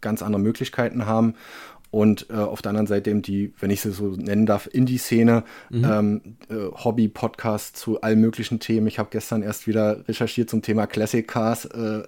[0.00, 1.34] ganz andere Möglichkeiten haben
[1.94, 5.44] und äh, auf der anderen Seite eben die, wenn ich sie so nennen darf, Indie-Szene,
[5.70, 5.84] mhm.
[5.84, 8.88] ähm, äh, Hobby-Podcast zu allen möglichen Themen.
[8.88, 12.04] Ich habe gestern erst wieder recherchiert zum Thema Classic Cars, äh, äh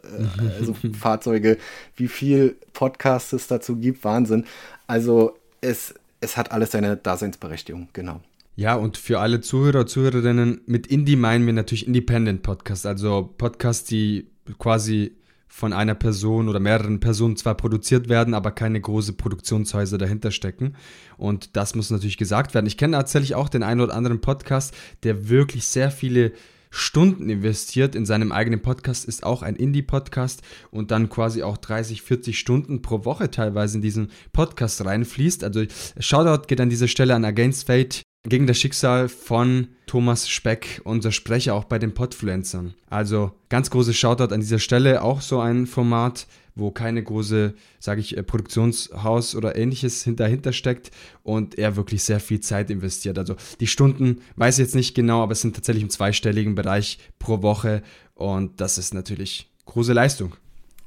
[0.59, 1.59] also Fahrzeuge,
[1.95, 4.45] wie viel Podcasts es dazu gibt, Wahnsinn.
[4.89, 8.21] Also es, es hat alles seine Daseinsberechtigung, genau.
[8.57, 13.85] Ja, und für alle Zuhörer, Zuhörerinnen, mit Indie meinen wir natürlich Independent Podcasts, also Podcasts,
[13.85, 14.27] die
[14.59, 15.13] quasi
[15.49, 20.75] von einer Person oder mehreren Personen zwar produziert werden, aber keine große Produktionshäuser dahinter stecken.
[21.17, 22.67] Und das muss natürlich gesagt werden.
[22.67, 26.33] Ich kenne tatsächlich auch den einen oder anderen Podcast, der wirklich sehr viele
[26.71, 32.03] Stunden investiert in seinem eigenen Podcast, ist auch ein Indie-Podcast und dann quasi auch 30,
[32.03, 35.43] 40 Stunden pro Woche teilweise in diesen Podcast reinfließt.
[35.43, 35.63] Also
[35.99, 41.13] Shoutout geht an dieser Stelle an Against Fate gegen das Schicksal von Thomas Speck, unser
[41.13, 42.75] Sprecher auch bei den Podfluencern.
[42.91, 48.01] Also ganz großes Shoutout an dieser Stelle, auch so ein Format, wo keine große, sage
[48.01, 50.91] ich, äh, Produktionshaus oder ähnliches dahinter steckt
[51.23, 53.19] und er wirklich sehr viel Zeit investiert.
[53.19, 56.99] Also die Stunden weiß ich jetzt nicht genau, aber es sind tatsächlich im zweistelligen Bereich
[57.19, 57.83] pro Woche
[58.15, 60.35] und das ist natürlich große Leistung.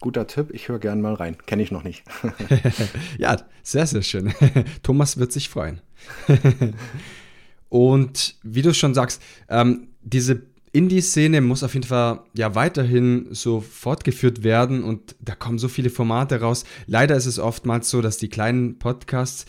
[0.01, 1.37] Guter Tipp, ich höre gern mal rein.
[1.45, 2.03] Kenne ich noch nicht.
[3.17, 4.33] ja, sehr, sehr schön.
[4.83, 5.81] Thomas wird sich freuen.
[7.69, 13.61] Und wie du schon sagst, ähm, diese Indie-Szene muss auf jeden Fall ja weiterhin so
[13.61, 16.63] fortgeführt werden und da kommen so viele Formate raus.
[16.85, 19.45] Leider ist es oftmals so, dass die kleinen Podcasts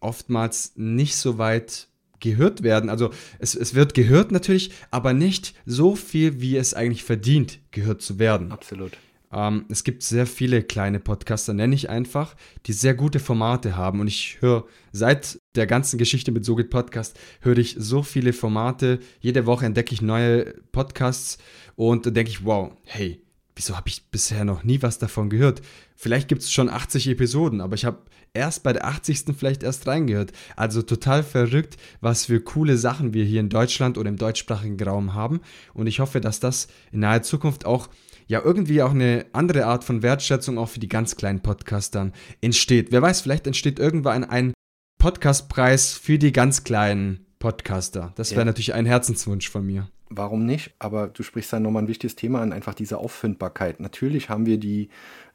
[0.00, 1.88] oftmals nicht so weit
[2.20, 2.90] gehört werden.
[2.90, 8.02] Also es, es wird gehört natürlich, aber nicht so viel, wie es eigentlich verdient, gehört
[8.02, 8.52] zu werden.
[8.52, 8.92] Absolut.
[9.32, 14.00] Ähm, es gibt sehr viele kleine Podcaster, nenne ich einfach, die sehr gute Formate haben.
[14.00, 19.00] Und ich höre seit der ganzen Geschichte mit SoGit Podcast, höre ich so viele Formate.
[19.20, 21.38] Jede Woche entdecke ich neue Podcasts
[21.76, 23.22] und denke ich, wow, hey,
[23.56, 25.60] wieso habe ich bisher noch nie was davon gehört?
[25.96, 27.98] Vielleicht gibt es schon 80 Episoden, aber ich habe
[28.32, 29.36] erst bei der 80.
[29.36, 30.32] vielleicht erst reingehört.
[30.56, 35.14] Also total verrückt, was für coole Sachen wir hier in Deutschland oder im deutschsprachigen Raum
[35.14, 35.40] haben.
[35.74, 37.88] Und ich hoffe, dass das in naher Zukunft auch
[38.28, 42.92] ja irgendwie auch eine andere Art von Wertschätzung auch für die ganz kleinen Podcastern entsteht.
[42.92, 44.52] Wer weiß, vielleicht entsteht irgendwann ein
[45.00, 48.12] Podcastpreis für die ganz kleinen Podcaster.
[48.16, 48.44] Das wäre ja.
[48.44, 49.88] natürlich ein Herzenswunsch von mir.
[50.10, 50.74] Warum nicht?
[50.78, 53.80] Aber du sprichst dann nochmal ein wichtiges Thema an, einfach diese Auffindbarkeit.
[53.80, 54.90] Natürlich haben wir die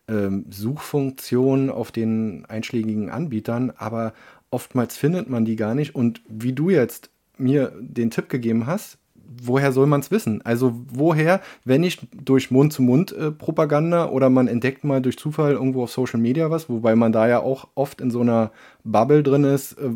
[0.08, 4.14] ähm, Suchfunktion auf den einschlägigen Anbietern, aber
[4.52, 5.96] oftmals findet man die gar nicht.
[5.96, 10.42] Und wie du jetzt mir den Tipp gegeben hast, woher soll man es wissen?
[10.44, 16.20] Also woher, wenn nicht durch Mund-zu-Mund-Propaganda oder man entdeckt mal durch Zufall irgendwo auf Social
[16.20, 18.52] Media was, wobei man da ja auch oft in so einer
[18.84, 19.90] Bubble drin ist, äh,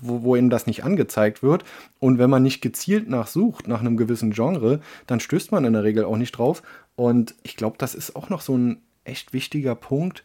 [0.00, 1.64] wo, wo ihm das nicht angezeigt wird.
[1.98, 5.84] Und wenn man nicht gezielt nachsucht, nach einem gewissen Genre, dann stößt man in der
[5.84, 6.62] Regel auch nicht drauf.
[6.96, 10.24] Und ich glaube, das ist auch noch so ein echt wichtiger Punkt,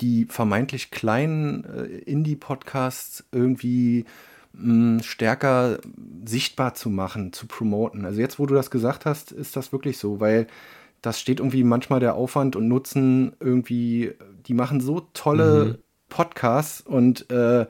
[0.00, 4.06] die vermeintlich kleinen äh, Indie-Podcasts irgendwie
[4.52, 5.78] mh, stärker
[6.24, 8.04] sichtbar zu machen, zu promoten.
[8.04, 10.46] Also jetzt, wo du das gesagt hast, ist das wirklich so, weil
[11.02, 14.12] das steht irgendwie manchmal der Aufwand und Nutzen irgendwie,
[14.46, 15.78] die machen so tolle mhm.
[16.08, 17.66] Podcasts und äh,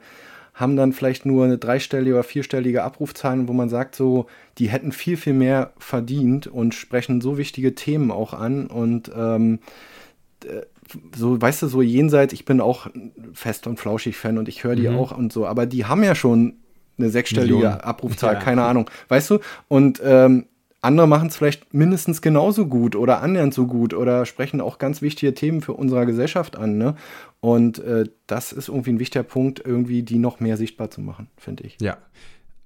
[0.53, 4.91] haben dann vielleicht nur eine dreistellige oder vierstellige Abrufzahlen, wo man sagt, so, die hätten
[4.91, 9.59] viel, viel mehr verdient und sprechen so wichtige Themen auch an und ähm,
[11.15, 12.87] so, weißt du, so jenseits, ich bin auch
[13.33, 14.97] fest und flauschig Fan und ich höre die mhm.
[14.97, 16.55] auch und so, aber die haben ja schon
[16.97, 17.73] eine sechsstellige Million.
[17.73, 18.39] Abrufzahl, ja.
[18.39, 19.39] keine Ahnung, weißt du?
[19.67, 20.45] Und ähm,
[20.81, 25.01] andere machen es vielleicht mindestens genauso gut oder annähernd so gut oder sprechen auch ganz
[25.01, 26.77] wichtige Themen für unsere Gesellschaft an.
[26.77, 26.95] Ne?
[27.39, 31.27] Und äh, das ist irgendwie ein wichtiger Punkt, irgendwie die noch mehr sichtbar zu machen,
[31.37, 31.77] finde ich.
[31.79, 31.97] Ja,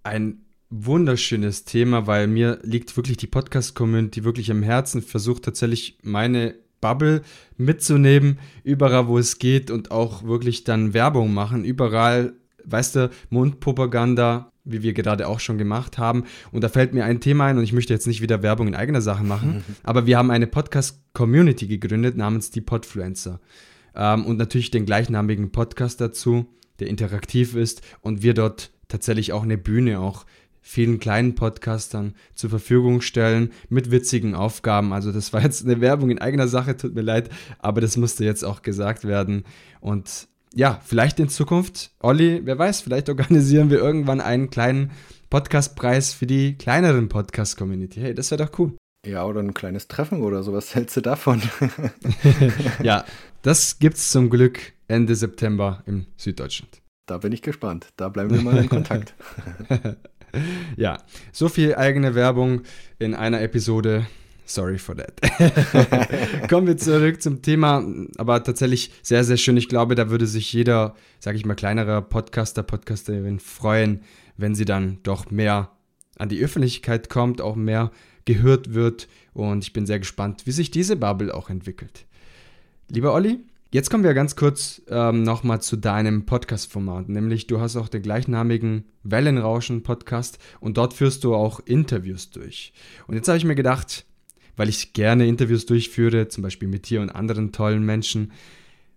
[0.04, 5.02] ein wunderschönes Thema, weil mir liegt wirklich die Podcast-Community wirklich am Herzen.
[5.02, 7.22] Versucht tatsächlich meine Bubble
[7.58, 11.66] mitzunehmen, überall wo es geht und auch wirklich dann Werbung machen.
[11.66, 12.34] Überall
[12.68, 16.24] weißt du, Mundpropaganda, wie wir gerade auch schon gemacht haben.
[16.52, 18.76] Und da fällt mir ein Thema ein und ich möchte jetzt nicht wieder Werbung in
[18.76, 23.40] eigener Sache machen, aber wir haben eine Podcast-Community gegründet namens die Podfluencer.
[23.96, 26.48] Ähm, und natürlich den gleichnamigen Podcast dazu,
[26.80, 30.26] der interaktiv ist und wir dort tatsächlich auch eine Bühne auch
[30.68, 34.94] vielen kleinen Podcastern zur Verfügung stellen mit witzigen Aufgaben.
[34.94, 38.26] Also das war jetzt eine Werbung in eigener Sache, tut mir leid, aber das musste
[38.26, 39.44] jetzt auch gesagt werden.
[39.80, 44.92] Und ja, vielleicht in Zukunft, Olli, wer weiß, vielleicht organisieren wir irgendwann einen kleinen
[45.30, 48.00] Podcastpreis für die kleineren Podcast-Community.
[48.00, 48.74] Hey, das wäre doch cool.
[49.06, 51.42] Ja, oder ein kleines Treffen oder sowas hältst du davon?
[52.84, 53.04] ja,
[53.42, 56.82] das gibt's zum Glück Ende September im Süddeutschland.
[57.06, 57.90] Da bin ich gespannt.
[57.98, 59.14] Da bleiben wir mal in Kontakt.
[60.78, 60.98] ja,
[61.34, 62.62] so viel eigene Werbung
[62.98, 64.08] in einer Episode.
[64.46, 66.50] Sorry for that.
[66.50, 67.84] Kommen wir zurück zum Thema,
[68.18, 69.58] aber tatsächlich sehr, sehr schön.
[69.58, 74.02] Ich glaube, da würde sich jeder, sage ich mal, kleinerer Podcaster, Podcasterin freuen,
[74.38, 75.72] wenn sie dann doch mehr
[76.18, 77.92] an die Öffentlichkeit kommt, auch mehr
[78.26, 79.08] gehört wird.
[79.34, 82.06] Und ich bin sehr gespannt, wie sich diese Bubble auch entwickelt.
[82.90, 83.40] Lieber Olli,
[83.72, 87.10] jetzt kommen wir ganz kurz ähm, nochmal zu deinem Podcast-Format.
[87.10, 92.74] Nämlich, du hast auch den gleichnamigen Wellenrauschen-Podcast und dort führst du auch Interviews durch.
[93.08, 94.06] Und jetzt habe ich mir gedacht,
[94.56, 98.32] weil ich gerne Interviews durchführe, zum Beispiel mit dir und anderen tollen Menschen.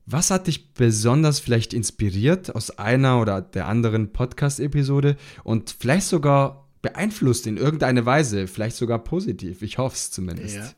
[0.06, 6.68] Was hat dich besonders vielleicht inspiriert aus einer oder der anderen Podcast-Episode und vielleicht sogar
[6.80, 9.62] beeinflusst in irgendeine Weise, vielleicht sogar positiv?
[9.62, 10.76] Ich hoffe es zumindest.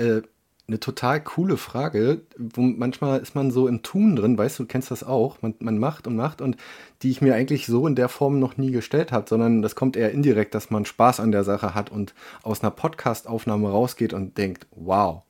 [0.00, 0.16] Ja.
[0.16, 0.22] Äh,
[0.66, 2.22] eine total coole Frage.
[2.36, 5.42] Wo manchmal ist man so im Tun drin, weißt du, du kennst das auch.
[5.42, 6.56] Man, man macht und macht und
[7.02, 9.96] die ich mir eigentlich so in der Form noch nie gestellt habe, sondern das kommt
[9.96, 14.38] eher indirekt, dass man Spaß an der Sache hat und aus einer Podcast-Aufnahme rausgeht und
[14.38, 15.22] denkt, wow,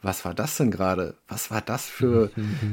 [0.00, 1.14] was war das denn gerade?
[1.26, 2.30] Was war das für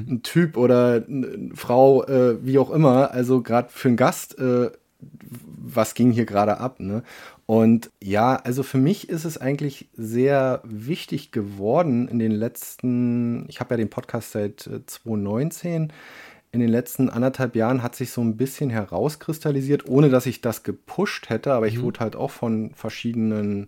[0.07, 3.11] ein Typ oder eine Frau, äh, wie auch immer?
[3.11, 4.69] Also gerade für einen Gast, äh,
[4.99, 6.79] was ging hier gerade ab?
[6.79, 7.03] Ne?
[7.45, 13.59] Und ja, also für mich ist es eigentlich sehr wichtig geworden in den letzten, ich
[13.59, 15.93] habe ja den Podcast seit 2019, äh,
[16.51, 20.63] in den letzten anderthalb Jahren hat sich so ein bisschen herauskristallisiert, ohne dass ich das
[20.63, 21.83] gepusht hätte, aber ich mhm.
[21.83, 23.67] wurde halt auch von verschiedenen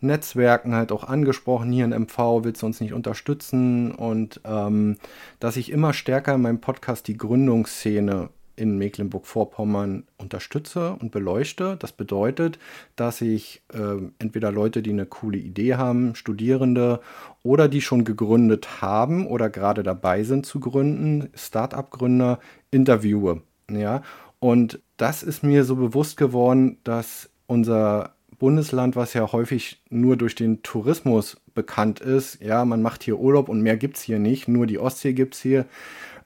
[0.00, 3.92] Netzwerken halt auch angesprochen, hier in MV, willst du uns nicht unterstützen?
[3.92, 4.96] Und ähm,
[5.38, 11.76] dass ich immer stärker in meinem Podcast die Gründungsszene in Mecklenburg-Vorpommern unterstütze und beleuchte.
[11.78, 12.58] Das bedeutet,
[12.96, 17.00] dass ich äh, entweder Leute, die eine coole Idee haben, Studierende
[17.42, 22.38] oder die schon gegründet haben oder gerade dabei sind zu gründen, Start-up-Gründer,
[22.70, 23.42] interviewe.
[23.70, 24.02] Ja?
[24.38, 30.34] Und das ist mir so bewusst geworden, dass unser Bundesland, was ja häufig nur durch
[30.34, 34.48] den Tourismus bekannt ist, ja, man macht hier Urlaub und mehr gibt es hier nicht,
[34.48, 35.66] nur die Ostsee gibt es hier,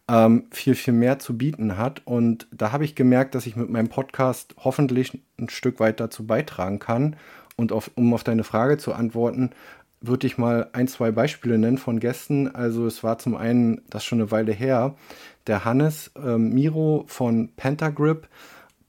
[0.08, 2.02] ähm, viel, viel mehr zu bieten hat.
[2.04, 6.26] Und da habe ich gemerkt, dass ich mit meinem Podcast hoffentlich ein Stück weit dazu
[6.26, 7.16] beitragen kann.
[7.56, 9.50] Und auf, um auf deine Frage zu antworten,
[10.00, 12.54] würde ich mal ein, zwei Beispiele nennen von Gästen.
[12.54, 14.94] Also es war zum einen, das schon eine Weile her,
[15.46, 18.28] der Hannes ähm, Miro von Pentagrip,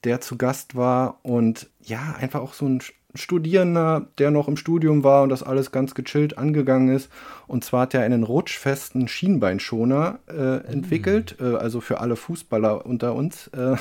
[0.04, 2.80] der zu Gast war und ja, einfach auch so ein
[3.14, 7.10] Studierender, der noch im Studium war und das alles ganz gechillt angegangen ist.
[7.46, 11.54] Und zwar hat er einen rutschfesten Schienbeinschoner äh, entwickelt, mhm.
[11.54, 13.76] äh, also für alle Fußballer unter uns, äh,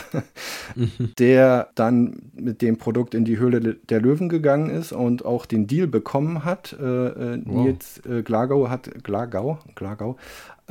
[0.76, 1.14] mhm.
[1.20, 5.68] der dann mit dem Produkt in die Höhle der Löwen gegangen ist und auch den
[5.68, 6.76] Deal bekommen hat.
[6.80, 7.66] Äh, äh, wow.
[7.66, 10.18] Nils äh, Glagau hat Glagau, Glagau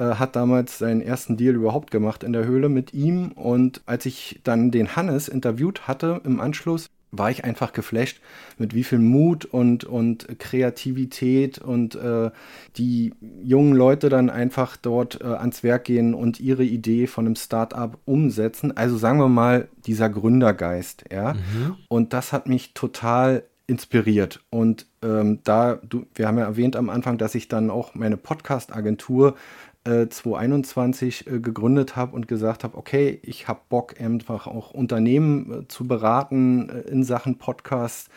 [0.01, 3.33] hat damals seinen ersten Deal überhaupt gemacht in der Höhle mit ihm.
[3.33, 8.21] Und als ich dann den Hannes interviewt hatte im Anschluss, war ich einfach geflasht,
[8.59, 12.31] mit wie viel Mut und, und Kreativität und äh,
[12.77, 17.37] die jungen Leute dann einfach dort äh, ans Werk gehen und ihre Idee von einem
[17.37, 18.77] Startup umsetzen.
[18.77, 21.35] Also sagen wir mal, dieser Gründergeist, ja.
[21.35, 21.77] Mhm.
[21.89, 24.41] Und das hat mich total inspiriert.
[24.51, 28.17] Und ähm, da, du, wir haben ja erwähnt am Anfang, dass ich dann auch meine
[28.17, 29.37] Podcast-Agentur
[29.85, 35.69] 2021 äh, gegründet habe und gesagt habe, okay, ich habe Bock einfach auch Unternehmen äh,
[35.69, 38.09] zu beraten äh, in Sachen Podcast,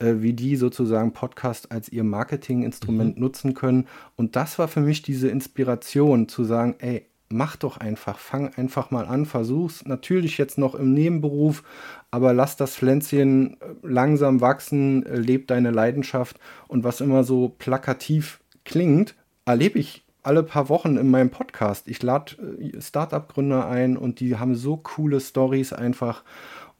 [0.00, 3.22] wie die sozusagen Podcast als ihr Marketinginstrument mhm.
[3.22, 3.86] nutzen können.
[4.16, 8.90] Und das war für mich diese Inspiration zu sagen, ey, mach doch einfach, fang einfach
[8.90, 11.62] mal an, versuch's natürlich jetzt noch im Nebenberuf,
[12.10, 19.14] aber lass das Pflänzchen langsam wachsen, leb deine Leidenschaft und was immer so plakativ klingt,
[19.46, 21.88] erlebe ich alle paar Wochen in meinem Podcast.
[21.88, 26.24] Ich lade äh, Startup-Gründer ein und die haben so coole Stories einfach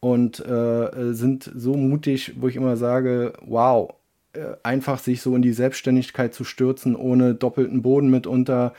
[0.00, 3.94] und äh, sind so mutig, wo ich immer sage, wow,
[4.32, 8.74] äh, einfach sich so in die Selbstständigkeit zu stürzen, ohne doppelten Boden mitunter,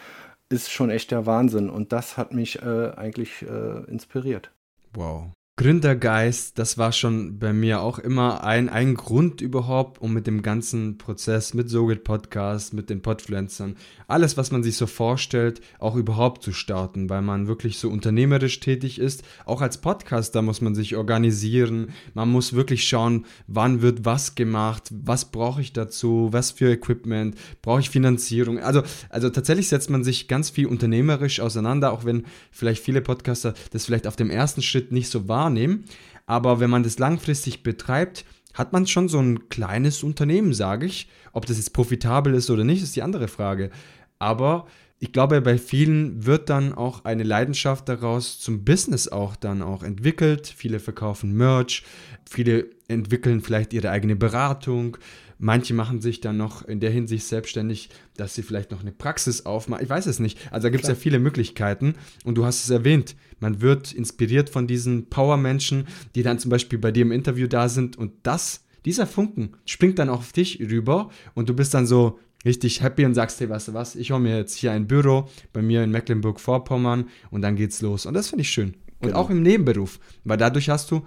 [0.49, 1.69] ist schon echt der Wahnsinn.
[1.69, 4.51] Und das hat mich äh, eigentlich äh, inspiriert.
[4.93, 5.31] Wow.
[5.57, 10.41] Gründergeist, das war schon bei mir auch immer ein, ein Grund überhaupt, um mit dem
[10.41, 13.77] ganzen Prozess, mit Sogit Podcast, mit den Podfluencern,
[14.09, 18.59] alles, was man sich so vorstellt, auch überhaupt zu starten, weil man wirklich so unternehmerisch
[18.59, 19.23] tätig ist.
[19.45, 24.89] Auch als Podcaster muss man sich organisieren, man muss wirklich schauen, wann wird was gemacht,
[24.91, 28.59] was brauche ich dazu, was für Equipment, brauche ich Finanzierung.
[28.59, 33.53] Also, also tatsächlich setzt man sich ganz viel unternehmerisch auseinander, auch wenn vielleicht viele Podcaster
[33.71, 35.85] das vielleicht auf dem ersten Schritt nicht so wahr wahrnehmen.
[36.25, 41.09] Aber wenn man das langfristig betreibt, hat man schon so ein kleines Unternehmen, sage ich.
[41.33, 43.69] Ob das jetzt profitabel ist oder nicht, ist die andere Frage.
[44.17, 44.65] Aber
[44.97, 49.83] ich glaube, bei vielen wird dann auch eine Leidenschaft daraus zum Business auch dann auch
[49.83, 50.47] entwickelt.
[50.47, 51.83] Viele verkaufen Merch,
[52.27, 54.97] viele entwickeln vielleicht ihre eigene Beratung,
[55.37, 59.45] Manche machen sich dann noch in der Hinsicht selbstständig, dass sie vielleicht noch eine Praxis
[59.45, 59.83] aufmachen.
[59.83, 60.39] Ich weiß es nicht.
[60.51, 61.95] Also da gibt es ja viele Möglichkeiten.
[62.23, 66.79] Und du hast es erwähnt, man wird inspiriert von diesen Power-Menschen, die dann zum Beispiel
[66.79, 67.97] bei dir im Interview da sind.
[67.97, 72.81] Und das, dieser Funken springt dann auf dich rüber und du bist dann so richtig
[72.81, 75.61] happy und sagst, hey, weißt du was, ich hole mir jetzt hier ein Büro bei
[75.61, 78.05] mir in Mecklenburg-Vorpommern und dann geht's los.
[78.05, 78.75] Und das finde ich schön.
[78.99, 79.19] Und genau.
[79.19, 81.03] auch im Nebenberuf, weil dadurch hast du,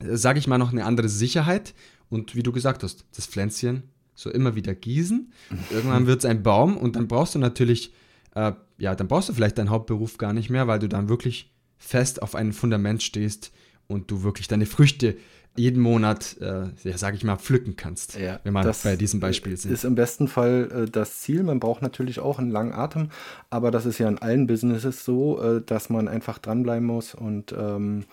[0.00, 1.74] sage ich mal, noch eine andere Sicherheit
[2.10, 5.32] und wie du gesagt hast, das Pflänzchen so immer wieder gießen.
[5.70, 7.92] Irgendwann wird es ein Baum und dann brauchst du natürlich,
[8.34, 11.52] äh, ja, dann brauchst du vielleicht deinen Hauptberuf gar nicht mehr, weil du dann wirklich
[11.76, 13.52] fest auf einem Fundament stehst
[13.86, 15.16] und du wirklich deine Früchte
[15.56, 19.56] jeden Monat, äh, ja, sage ich mal, pflücken kannst, ja, wenn man bei diesem Beispiel
[19.56, 19.72] sind.
[19.72, 21.42] Das ist im besten Fall äh, das Ziel.
[21.42, 23.10] Man braucht natürlich auch einen langen Atem,
[23.50, 27.52] aber das ist ja in allen Businesses so, äh, dass man einfach dranbleiben muss und
[27.58, 28.04] ähm,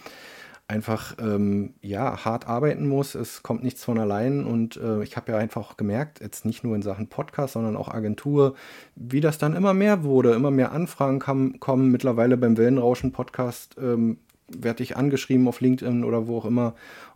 [0.67, 3.13] einfach ähm, ja hart arbeiten muss.
[3.15, 6.75] Es kommt nichts von allein und äh, ich habe ja einfach gemerkt, jetzt nicht nur
[6.75, 8.55] in Sachen Podcast, sondern auch Agentur,
[8.95, 11.91] wie das dann immer mehr wurde, immer mehr Anfragen kam, kommen.
[11.91, 16.75] Mittlerweile beim Wellenrauschen Podcast ähm, werde ich angeschrieben auf LinkedIn oder wo auch immer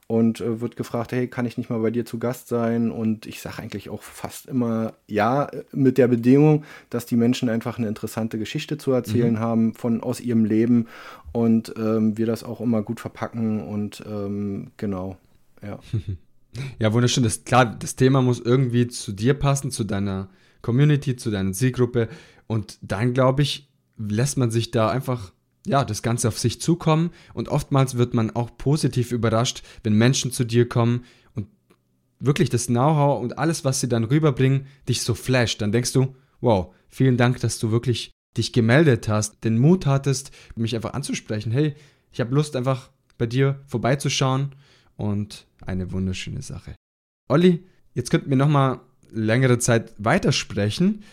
[0.10, 2.90] und äh, wird gefragt, hey, kann ich nicht mal bei dir zu Gast sein?
[2.90, 7.78] Und ich sage eigentlich auch fast immer ja, mit der Bedingung, dass die Menschen einfach
[7.78, 9.40] eine interessante Geschichte zu erzählen mhm.
[9.40, 10.88] haben von aus ihrem Leben
[11.32, 15.16] und ähm, wir das auch immer gut verpacken und ähm, genau,
[15.62, 15.80] ja.
[16.80, 17.24] Ja, wunderschön.
[17.24, 20.30] Das, klar, das Thema muss irgendwie zu dir passen, zu deiner
[20.64, 22.10] Community, zu deiner Zielgruppe.
[22.48, 25.32] Und dann, glaube ich, lässt man sich da einfach
[25.66, 30.32] ja, das Ganze auf sich zukommen und oftmals wird man auch positiv überrascht, wenn Menschen
[30.32, 31.48] zu dir kommen und
[32.20, 35.62] wirklich das Know-how und alles, was sie dann rüberbringen, dich so flasht.
[35.62, 40.32] Dann denkst du, wow, vielen Dank, dass du wirklich dich gemeldet hast, den Mut hattest,
[40.56, 41.52] mich einfach anzusprechen.
[41.52, 41.76] Hey,
[42.12, 44.56] ich habe Lust, einfach bei dir vorbeizuschauen
[44.96, 46.76] und eine wunderschöne Sache.
[47.28, 48.80] Olli, jetzt könnten wir nochmal
[49.12, 51.04] längere Zeit weitersprechen.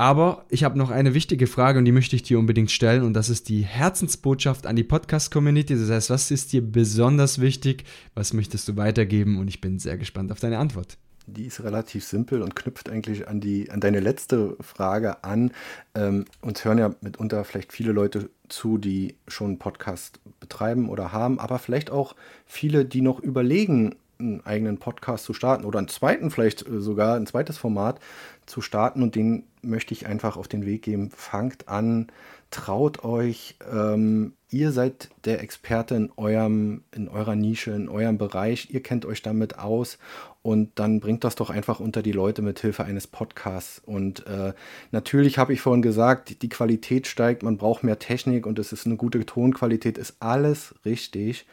[0.00, 3.12] Aber ich habe noch eine wichtige Frage und die möchte ich dir unbedingt stellen und
[3.12, 5.78] das ist die Herzensbotschaft an die Podcast-Community.
[5.78, 7.84] Das heißt, was ist dir besonders wichtig?
[8.14, 9.36] Was möchtest du weitergeben?
[9.36, 10.96] Und ich bin sehr gespannt auf deine Antwort.
[11.26, 15.52] Die ist relativ simpel und knüpft eigentlich an, die, an deine letzte Frage an.
[15.94, 21.12] Ähm, uns hören ja mitunter vielleicht viele Leute zu, die schon einen Podcast betreiben oder
[21.12, 25.88] haben, aber vielleicht auch viele, die noch überlegen, einen eigenen Podcast zu starten oder einen
[25.88, 28.00] zweiten vielleicht äh, sogar, ein zweites Format
[28.46, 31.10] zu starten und den möchte ich einfach auf den Weg geben.
[31.10, 32.08] Fangt an,
[32.50, 38.70] traut euch, ähm, ihr seid der Experte in eurem, in eurer Nische, in eurem Bereich,
[38.70, 39.98] ihr kennt euch damit aus
[40.42, 43.80] und dann bringt das doch einfach unter die Leute mit Hilfe eines Podcasts.
[43.84, 44.54] Und äh,
[44.90, 48.86] natürlich habe ich vorhin gesagt, die Qualität steigt, man braucht mehr Technik und es ist
[48.86, 51.46] eine gute Tonqualität, ist alles richtig.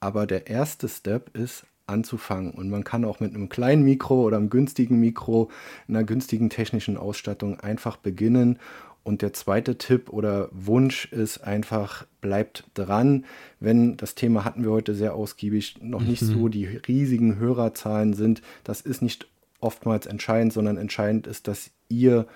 [0.00, 2.52] Aber der erste Step ist anzufangen.
[2.52, 5.50] Und man kann auch mit einem kleinen Mikro oder einem günstigen Mikro,
[5.88, 8.58] einer günstigen technischen Ausstattung einfach beginnen
[9.04, 13.24] und der zweite Tipp oder Wunsch ist einfach, bleibt dran.
[13.58, 16.50] Wenn das Thema hatten wir heute sehr ausgiebig, noch nicht so mhm.
[16.50, 19.26] die riesigen Hörerzahlen sind, das ist nicht
[19.60, 22.26] oftmals entscheidend, sondern entscheidend ist, dass ihr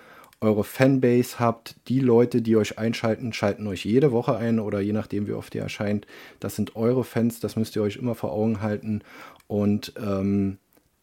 [0.41, 1.77] eure Fanbase habt.
[1.89, 5.55] Die Leute, die euch einschalten, schalten euch jede Woche ein oder je nachdem, wie oft
[5.55, 6.07] ihr erscheint.
[6.41, 9.03] Das sind eure Fans, das müsst ihr euch immer vor Augen halten.
[9.47, 10.59] Und ähm,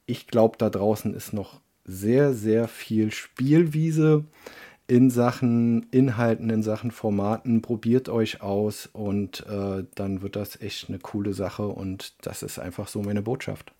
[0.05, 4.25] ich glaube, da draußen ist noch sehr, sehr viel Spielwiese
[4.87, 7.61] in Sachen Inhalten, in Sachen Formaten.
[7.61, 12.59] Probiert euch aus und äh, dann wird das echt eine coole Sache und das ist
[12.59, 13.73] einfach so meine Botschaft.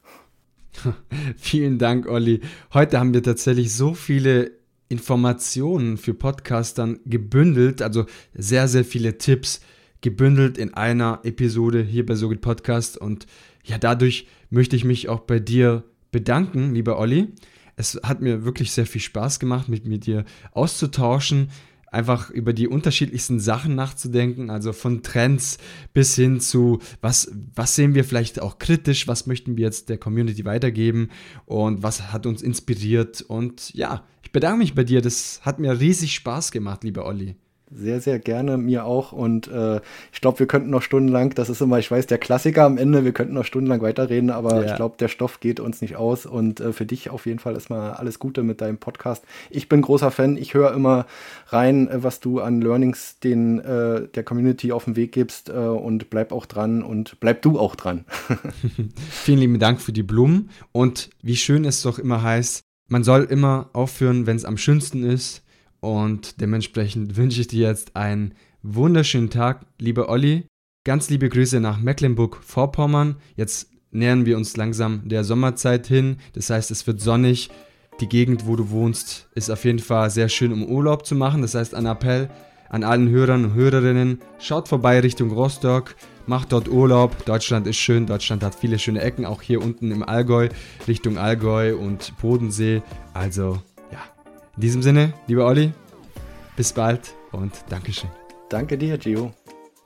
[1.37, 2.41] Vielen Dank, Olli.
[2.73, 4.51] Heute haben wir tatsächlich so viele
[4.89, 9.61] Informationen für Podcastern gebündelt, also sehr, sehr viele Tipps
[10.01, 13.25] gebündelt in einer Episode hier bei Sogit Podcast und
[13.63, 17.29] ja, dadurch möchte ich mich auch bei dir bedanken, lieber Olli.
[17.75, 21.49] Es hat mir wirklich sehr viel Spaß gemacht, mit, mit dir auszutauschen,
[21.93, 25.57] einfach über die unterschiedlichsten Sachen nachzudenken, also von Trends
[25.93, 29.97] bis hin zu, was, was sehen wir vielleicht auch kritisch, was möchten wir jetzt der
[29.97, 31.09] Community weitergeben
[31.45, 33.21] und was hat uns inspiriert.
[33.21, 37.35] Und ja, ich bedanke mich bei dir, das hat mir riesig Spaß gemacht, lieber Olli.
[37.75, 39.11] Sehr, sehr gerne, mir auch.
[39.11, 42.63] Und äh, ich glaube, wir könnten noch stundenlang, das ist immer, ich weiß, der Klassiker
[42.63, 44.71] am Ende, wir könnten noch stundenlang weiterreden, aber ja.
[44.71, 46.25] ich glaube, der Stoff geht uns nicht aus.
[46.25, 49.23] Und äh, für dich auf jeden Fall erstmal alles Gute mit deinem Podcast.
[49.49, 51.05] Ich bin großer Fan, ich höre immer
[51.47, 55.53] rein, äh, was du an Learnings den, äh, der Community auf den Weg gibst äh,
[55.53, 58.05] und bleib auch dran und bleib du auch dran.
[59.09, 63.23] Vielen lieben Dank für die Blumen und wie schön es doch immer heißt, man soll
[63.23, 65.43] immer aufhören, wenn es am schönsten ist.
[65.83, 70.45] Und dementsprechend wünsche ich dir jetzt einen wunderschönen Tag, lieber Olli.
[70.85, 73.17] Ganz liebe Grüße nach Mecklenburg-Vorpommern.
[73.35, 76.19] Jetzt nähern wir uns langsam der Sommerzeit hin.
[76.31, 77.49] Das heißt, es wird sonnig.
[77.99, 81.41] Die Gegend, wo du wohnst, ist auf jeden Fall sehr schön, um Urlaub zu machen.
[81.41, 82.29] Das heißt, ein Appell
[82.69, 85.95] an allen Hörern und Hörerinnen, schaut vorbei Richtung Rostock,
[86.27, 87.25] macht dort Urlaub.
[87.25, 90.47] Deutschland ist schön, Deutschland hat viele schöne Ecken, auch hier unten im Allgäu,
[90.87, 92.81] Richtung Allgäu und Bodensee.
[93.13, 93.61] Also
[94.55, 95.73] in diesem Sinne, lieber Olli,
[96.55, 98.09] bis bald und Dankeschön.
[98.49, 99.33] Danke dir, Gio.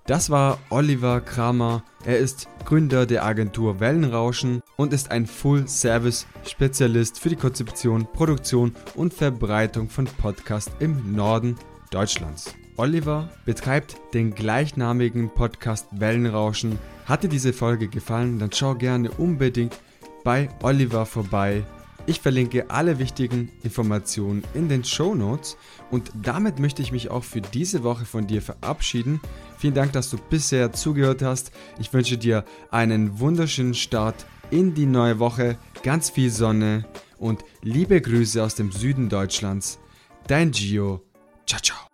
[0.08, 1.84] Das war Oliver Kramer.
[2.06, 9.14] Er ist Gründer der Agentur Wellenrauschen und ist ein Full-Service-Spezialist für die Konzeption, Produktion und
[9.14, 11.58] Verbreitung von Podcasts im Norden
[11.92, 12.56] Deutschlands.
[12.78, 16.80] Oliver betreibt den gleichnamigen Podcast Wellenrauschen.
[17.06, 19.78] Hat dir diese Folge gefallen, dann schau gerne unbedingt
[20.24, 21.66] bei Oliver vorbei
[22.08, 25.58] ich verlinke alle wichtigen Informationen in den Show Notes
[25.92, 29.22] und damit möchte ich mich auch für diese Woche von dir verabschieden.
[29.60, 31.52] Vielen Dank, dass du bisher zugehört hast.
[31.80, 36.86] Ich wünsche dir einen wunderschönen Start in die neue Woche, ganz viel Sonne
[37.18, 39.78] und liebe Grüße aus dem Süden Deutschlands.
[40.28, 41.04] Dein Gio.
[41.46, 41.87] Ciao, ciao.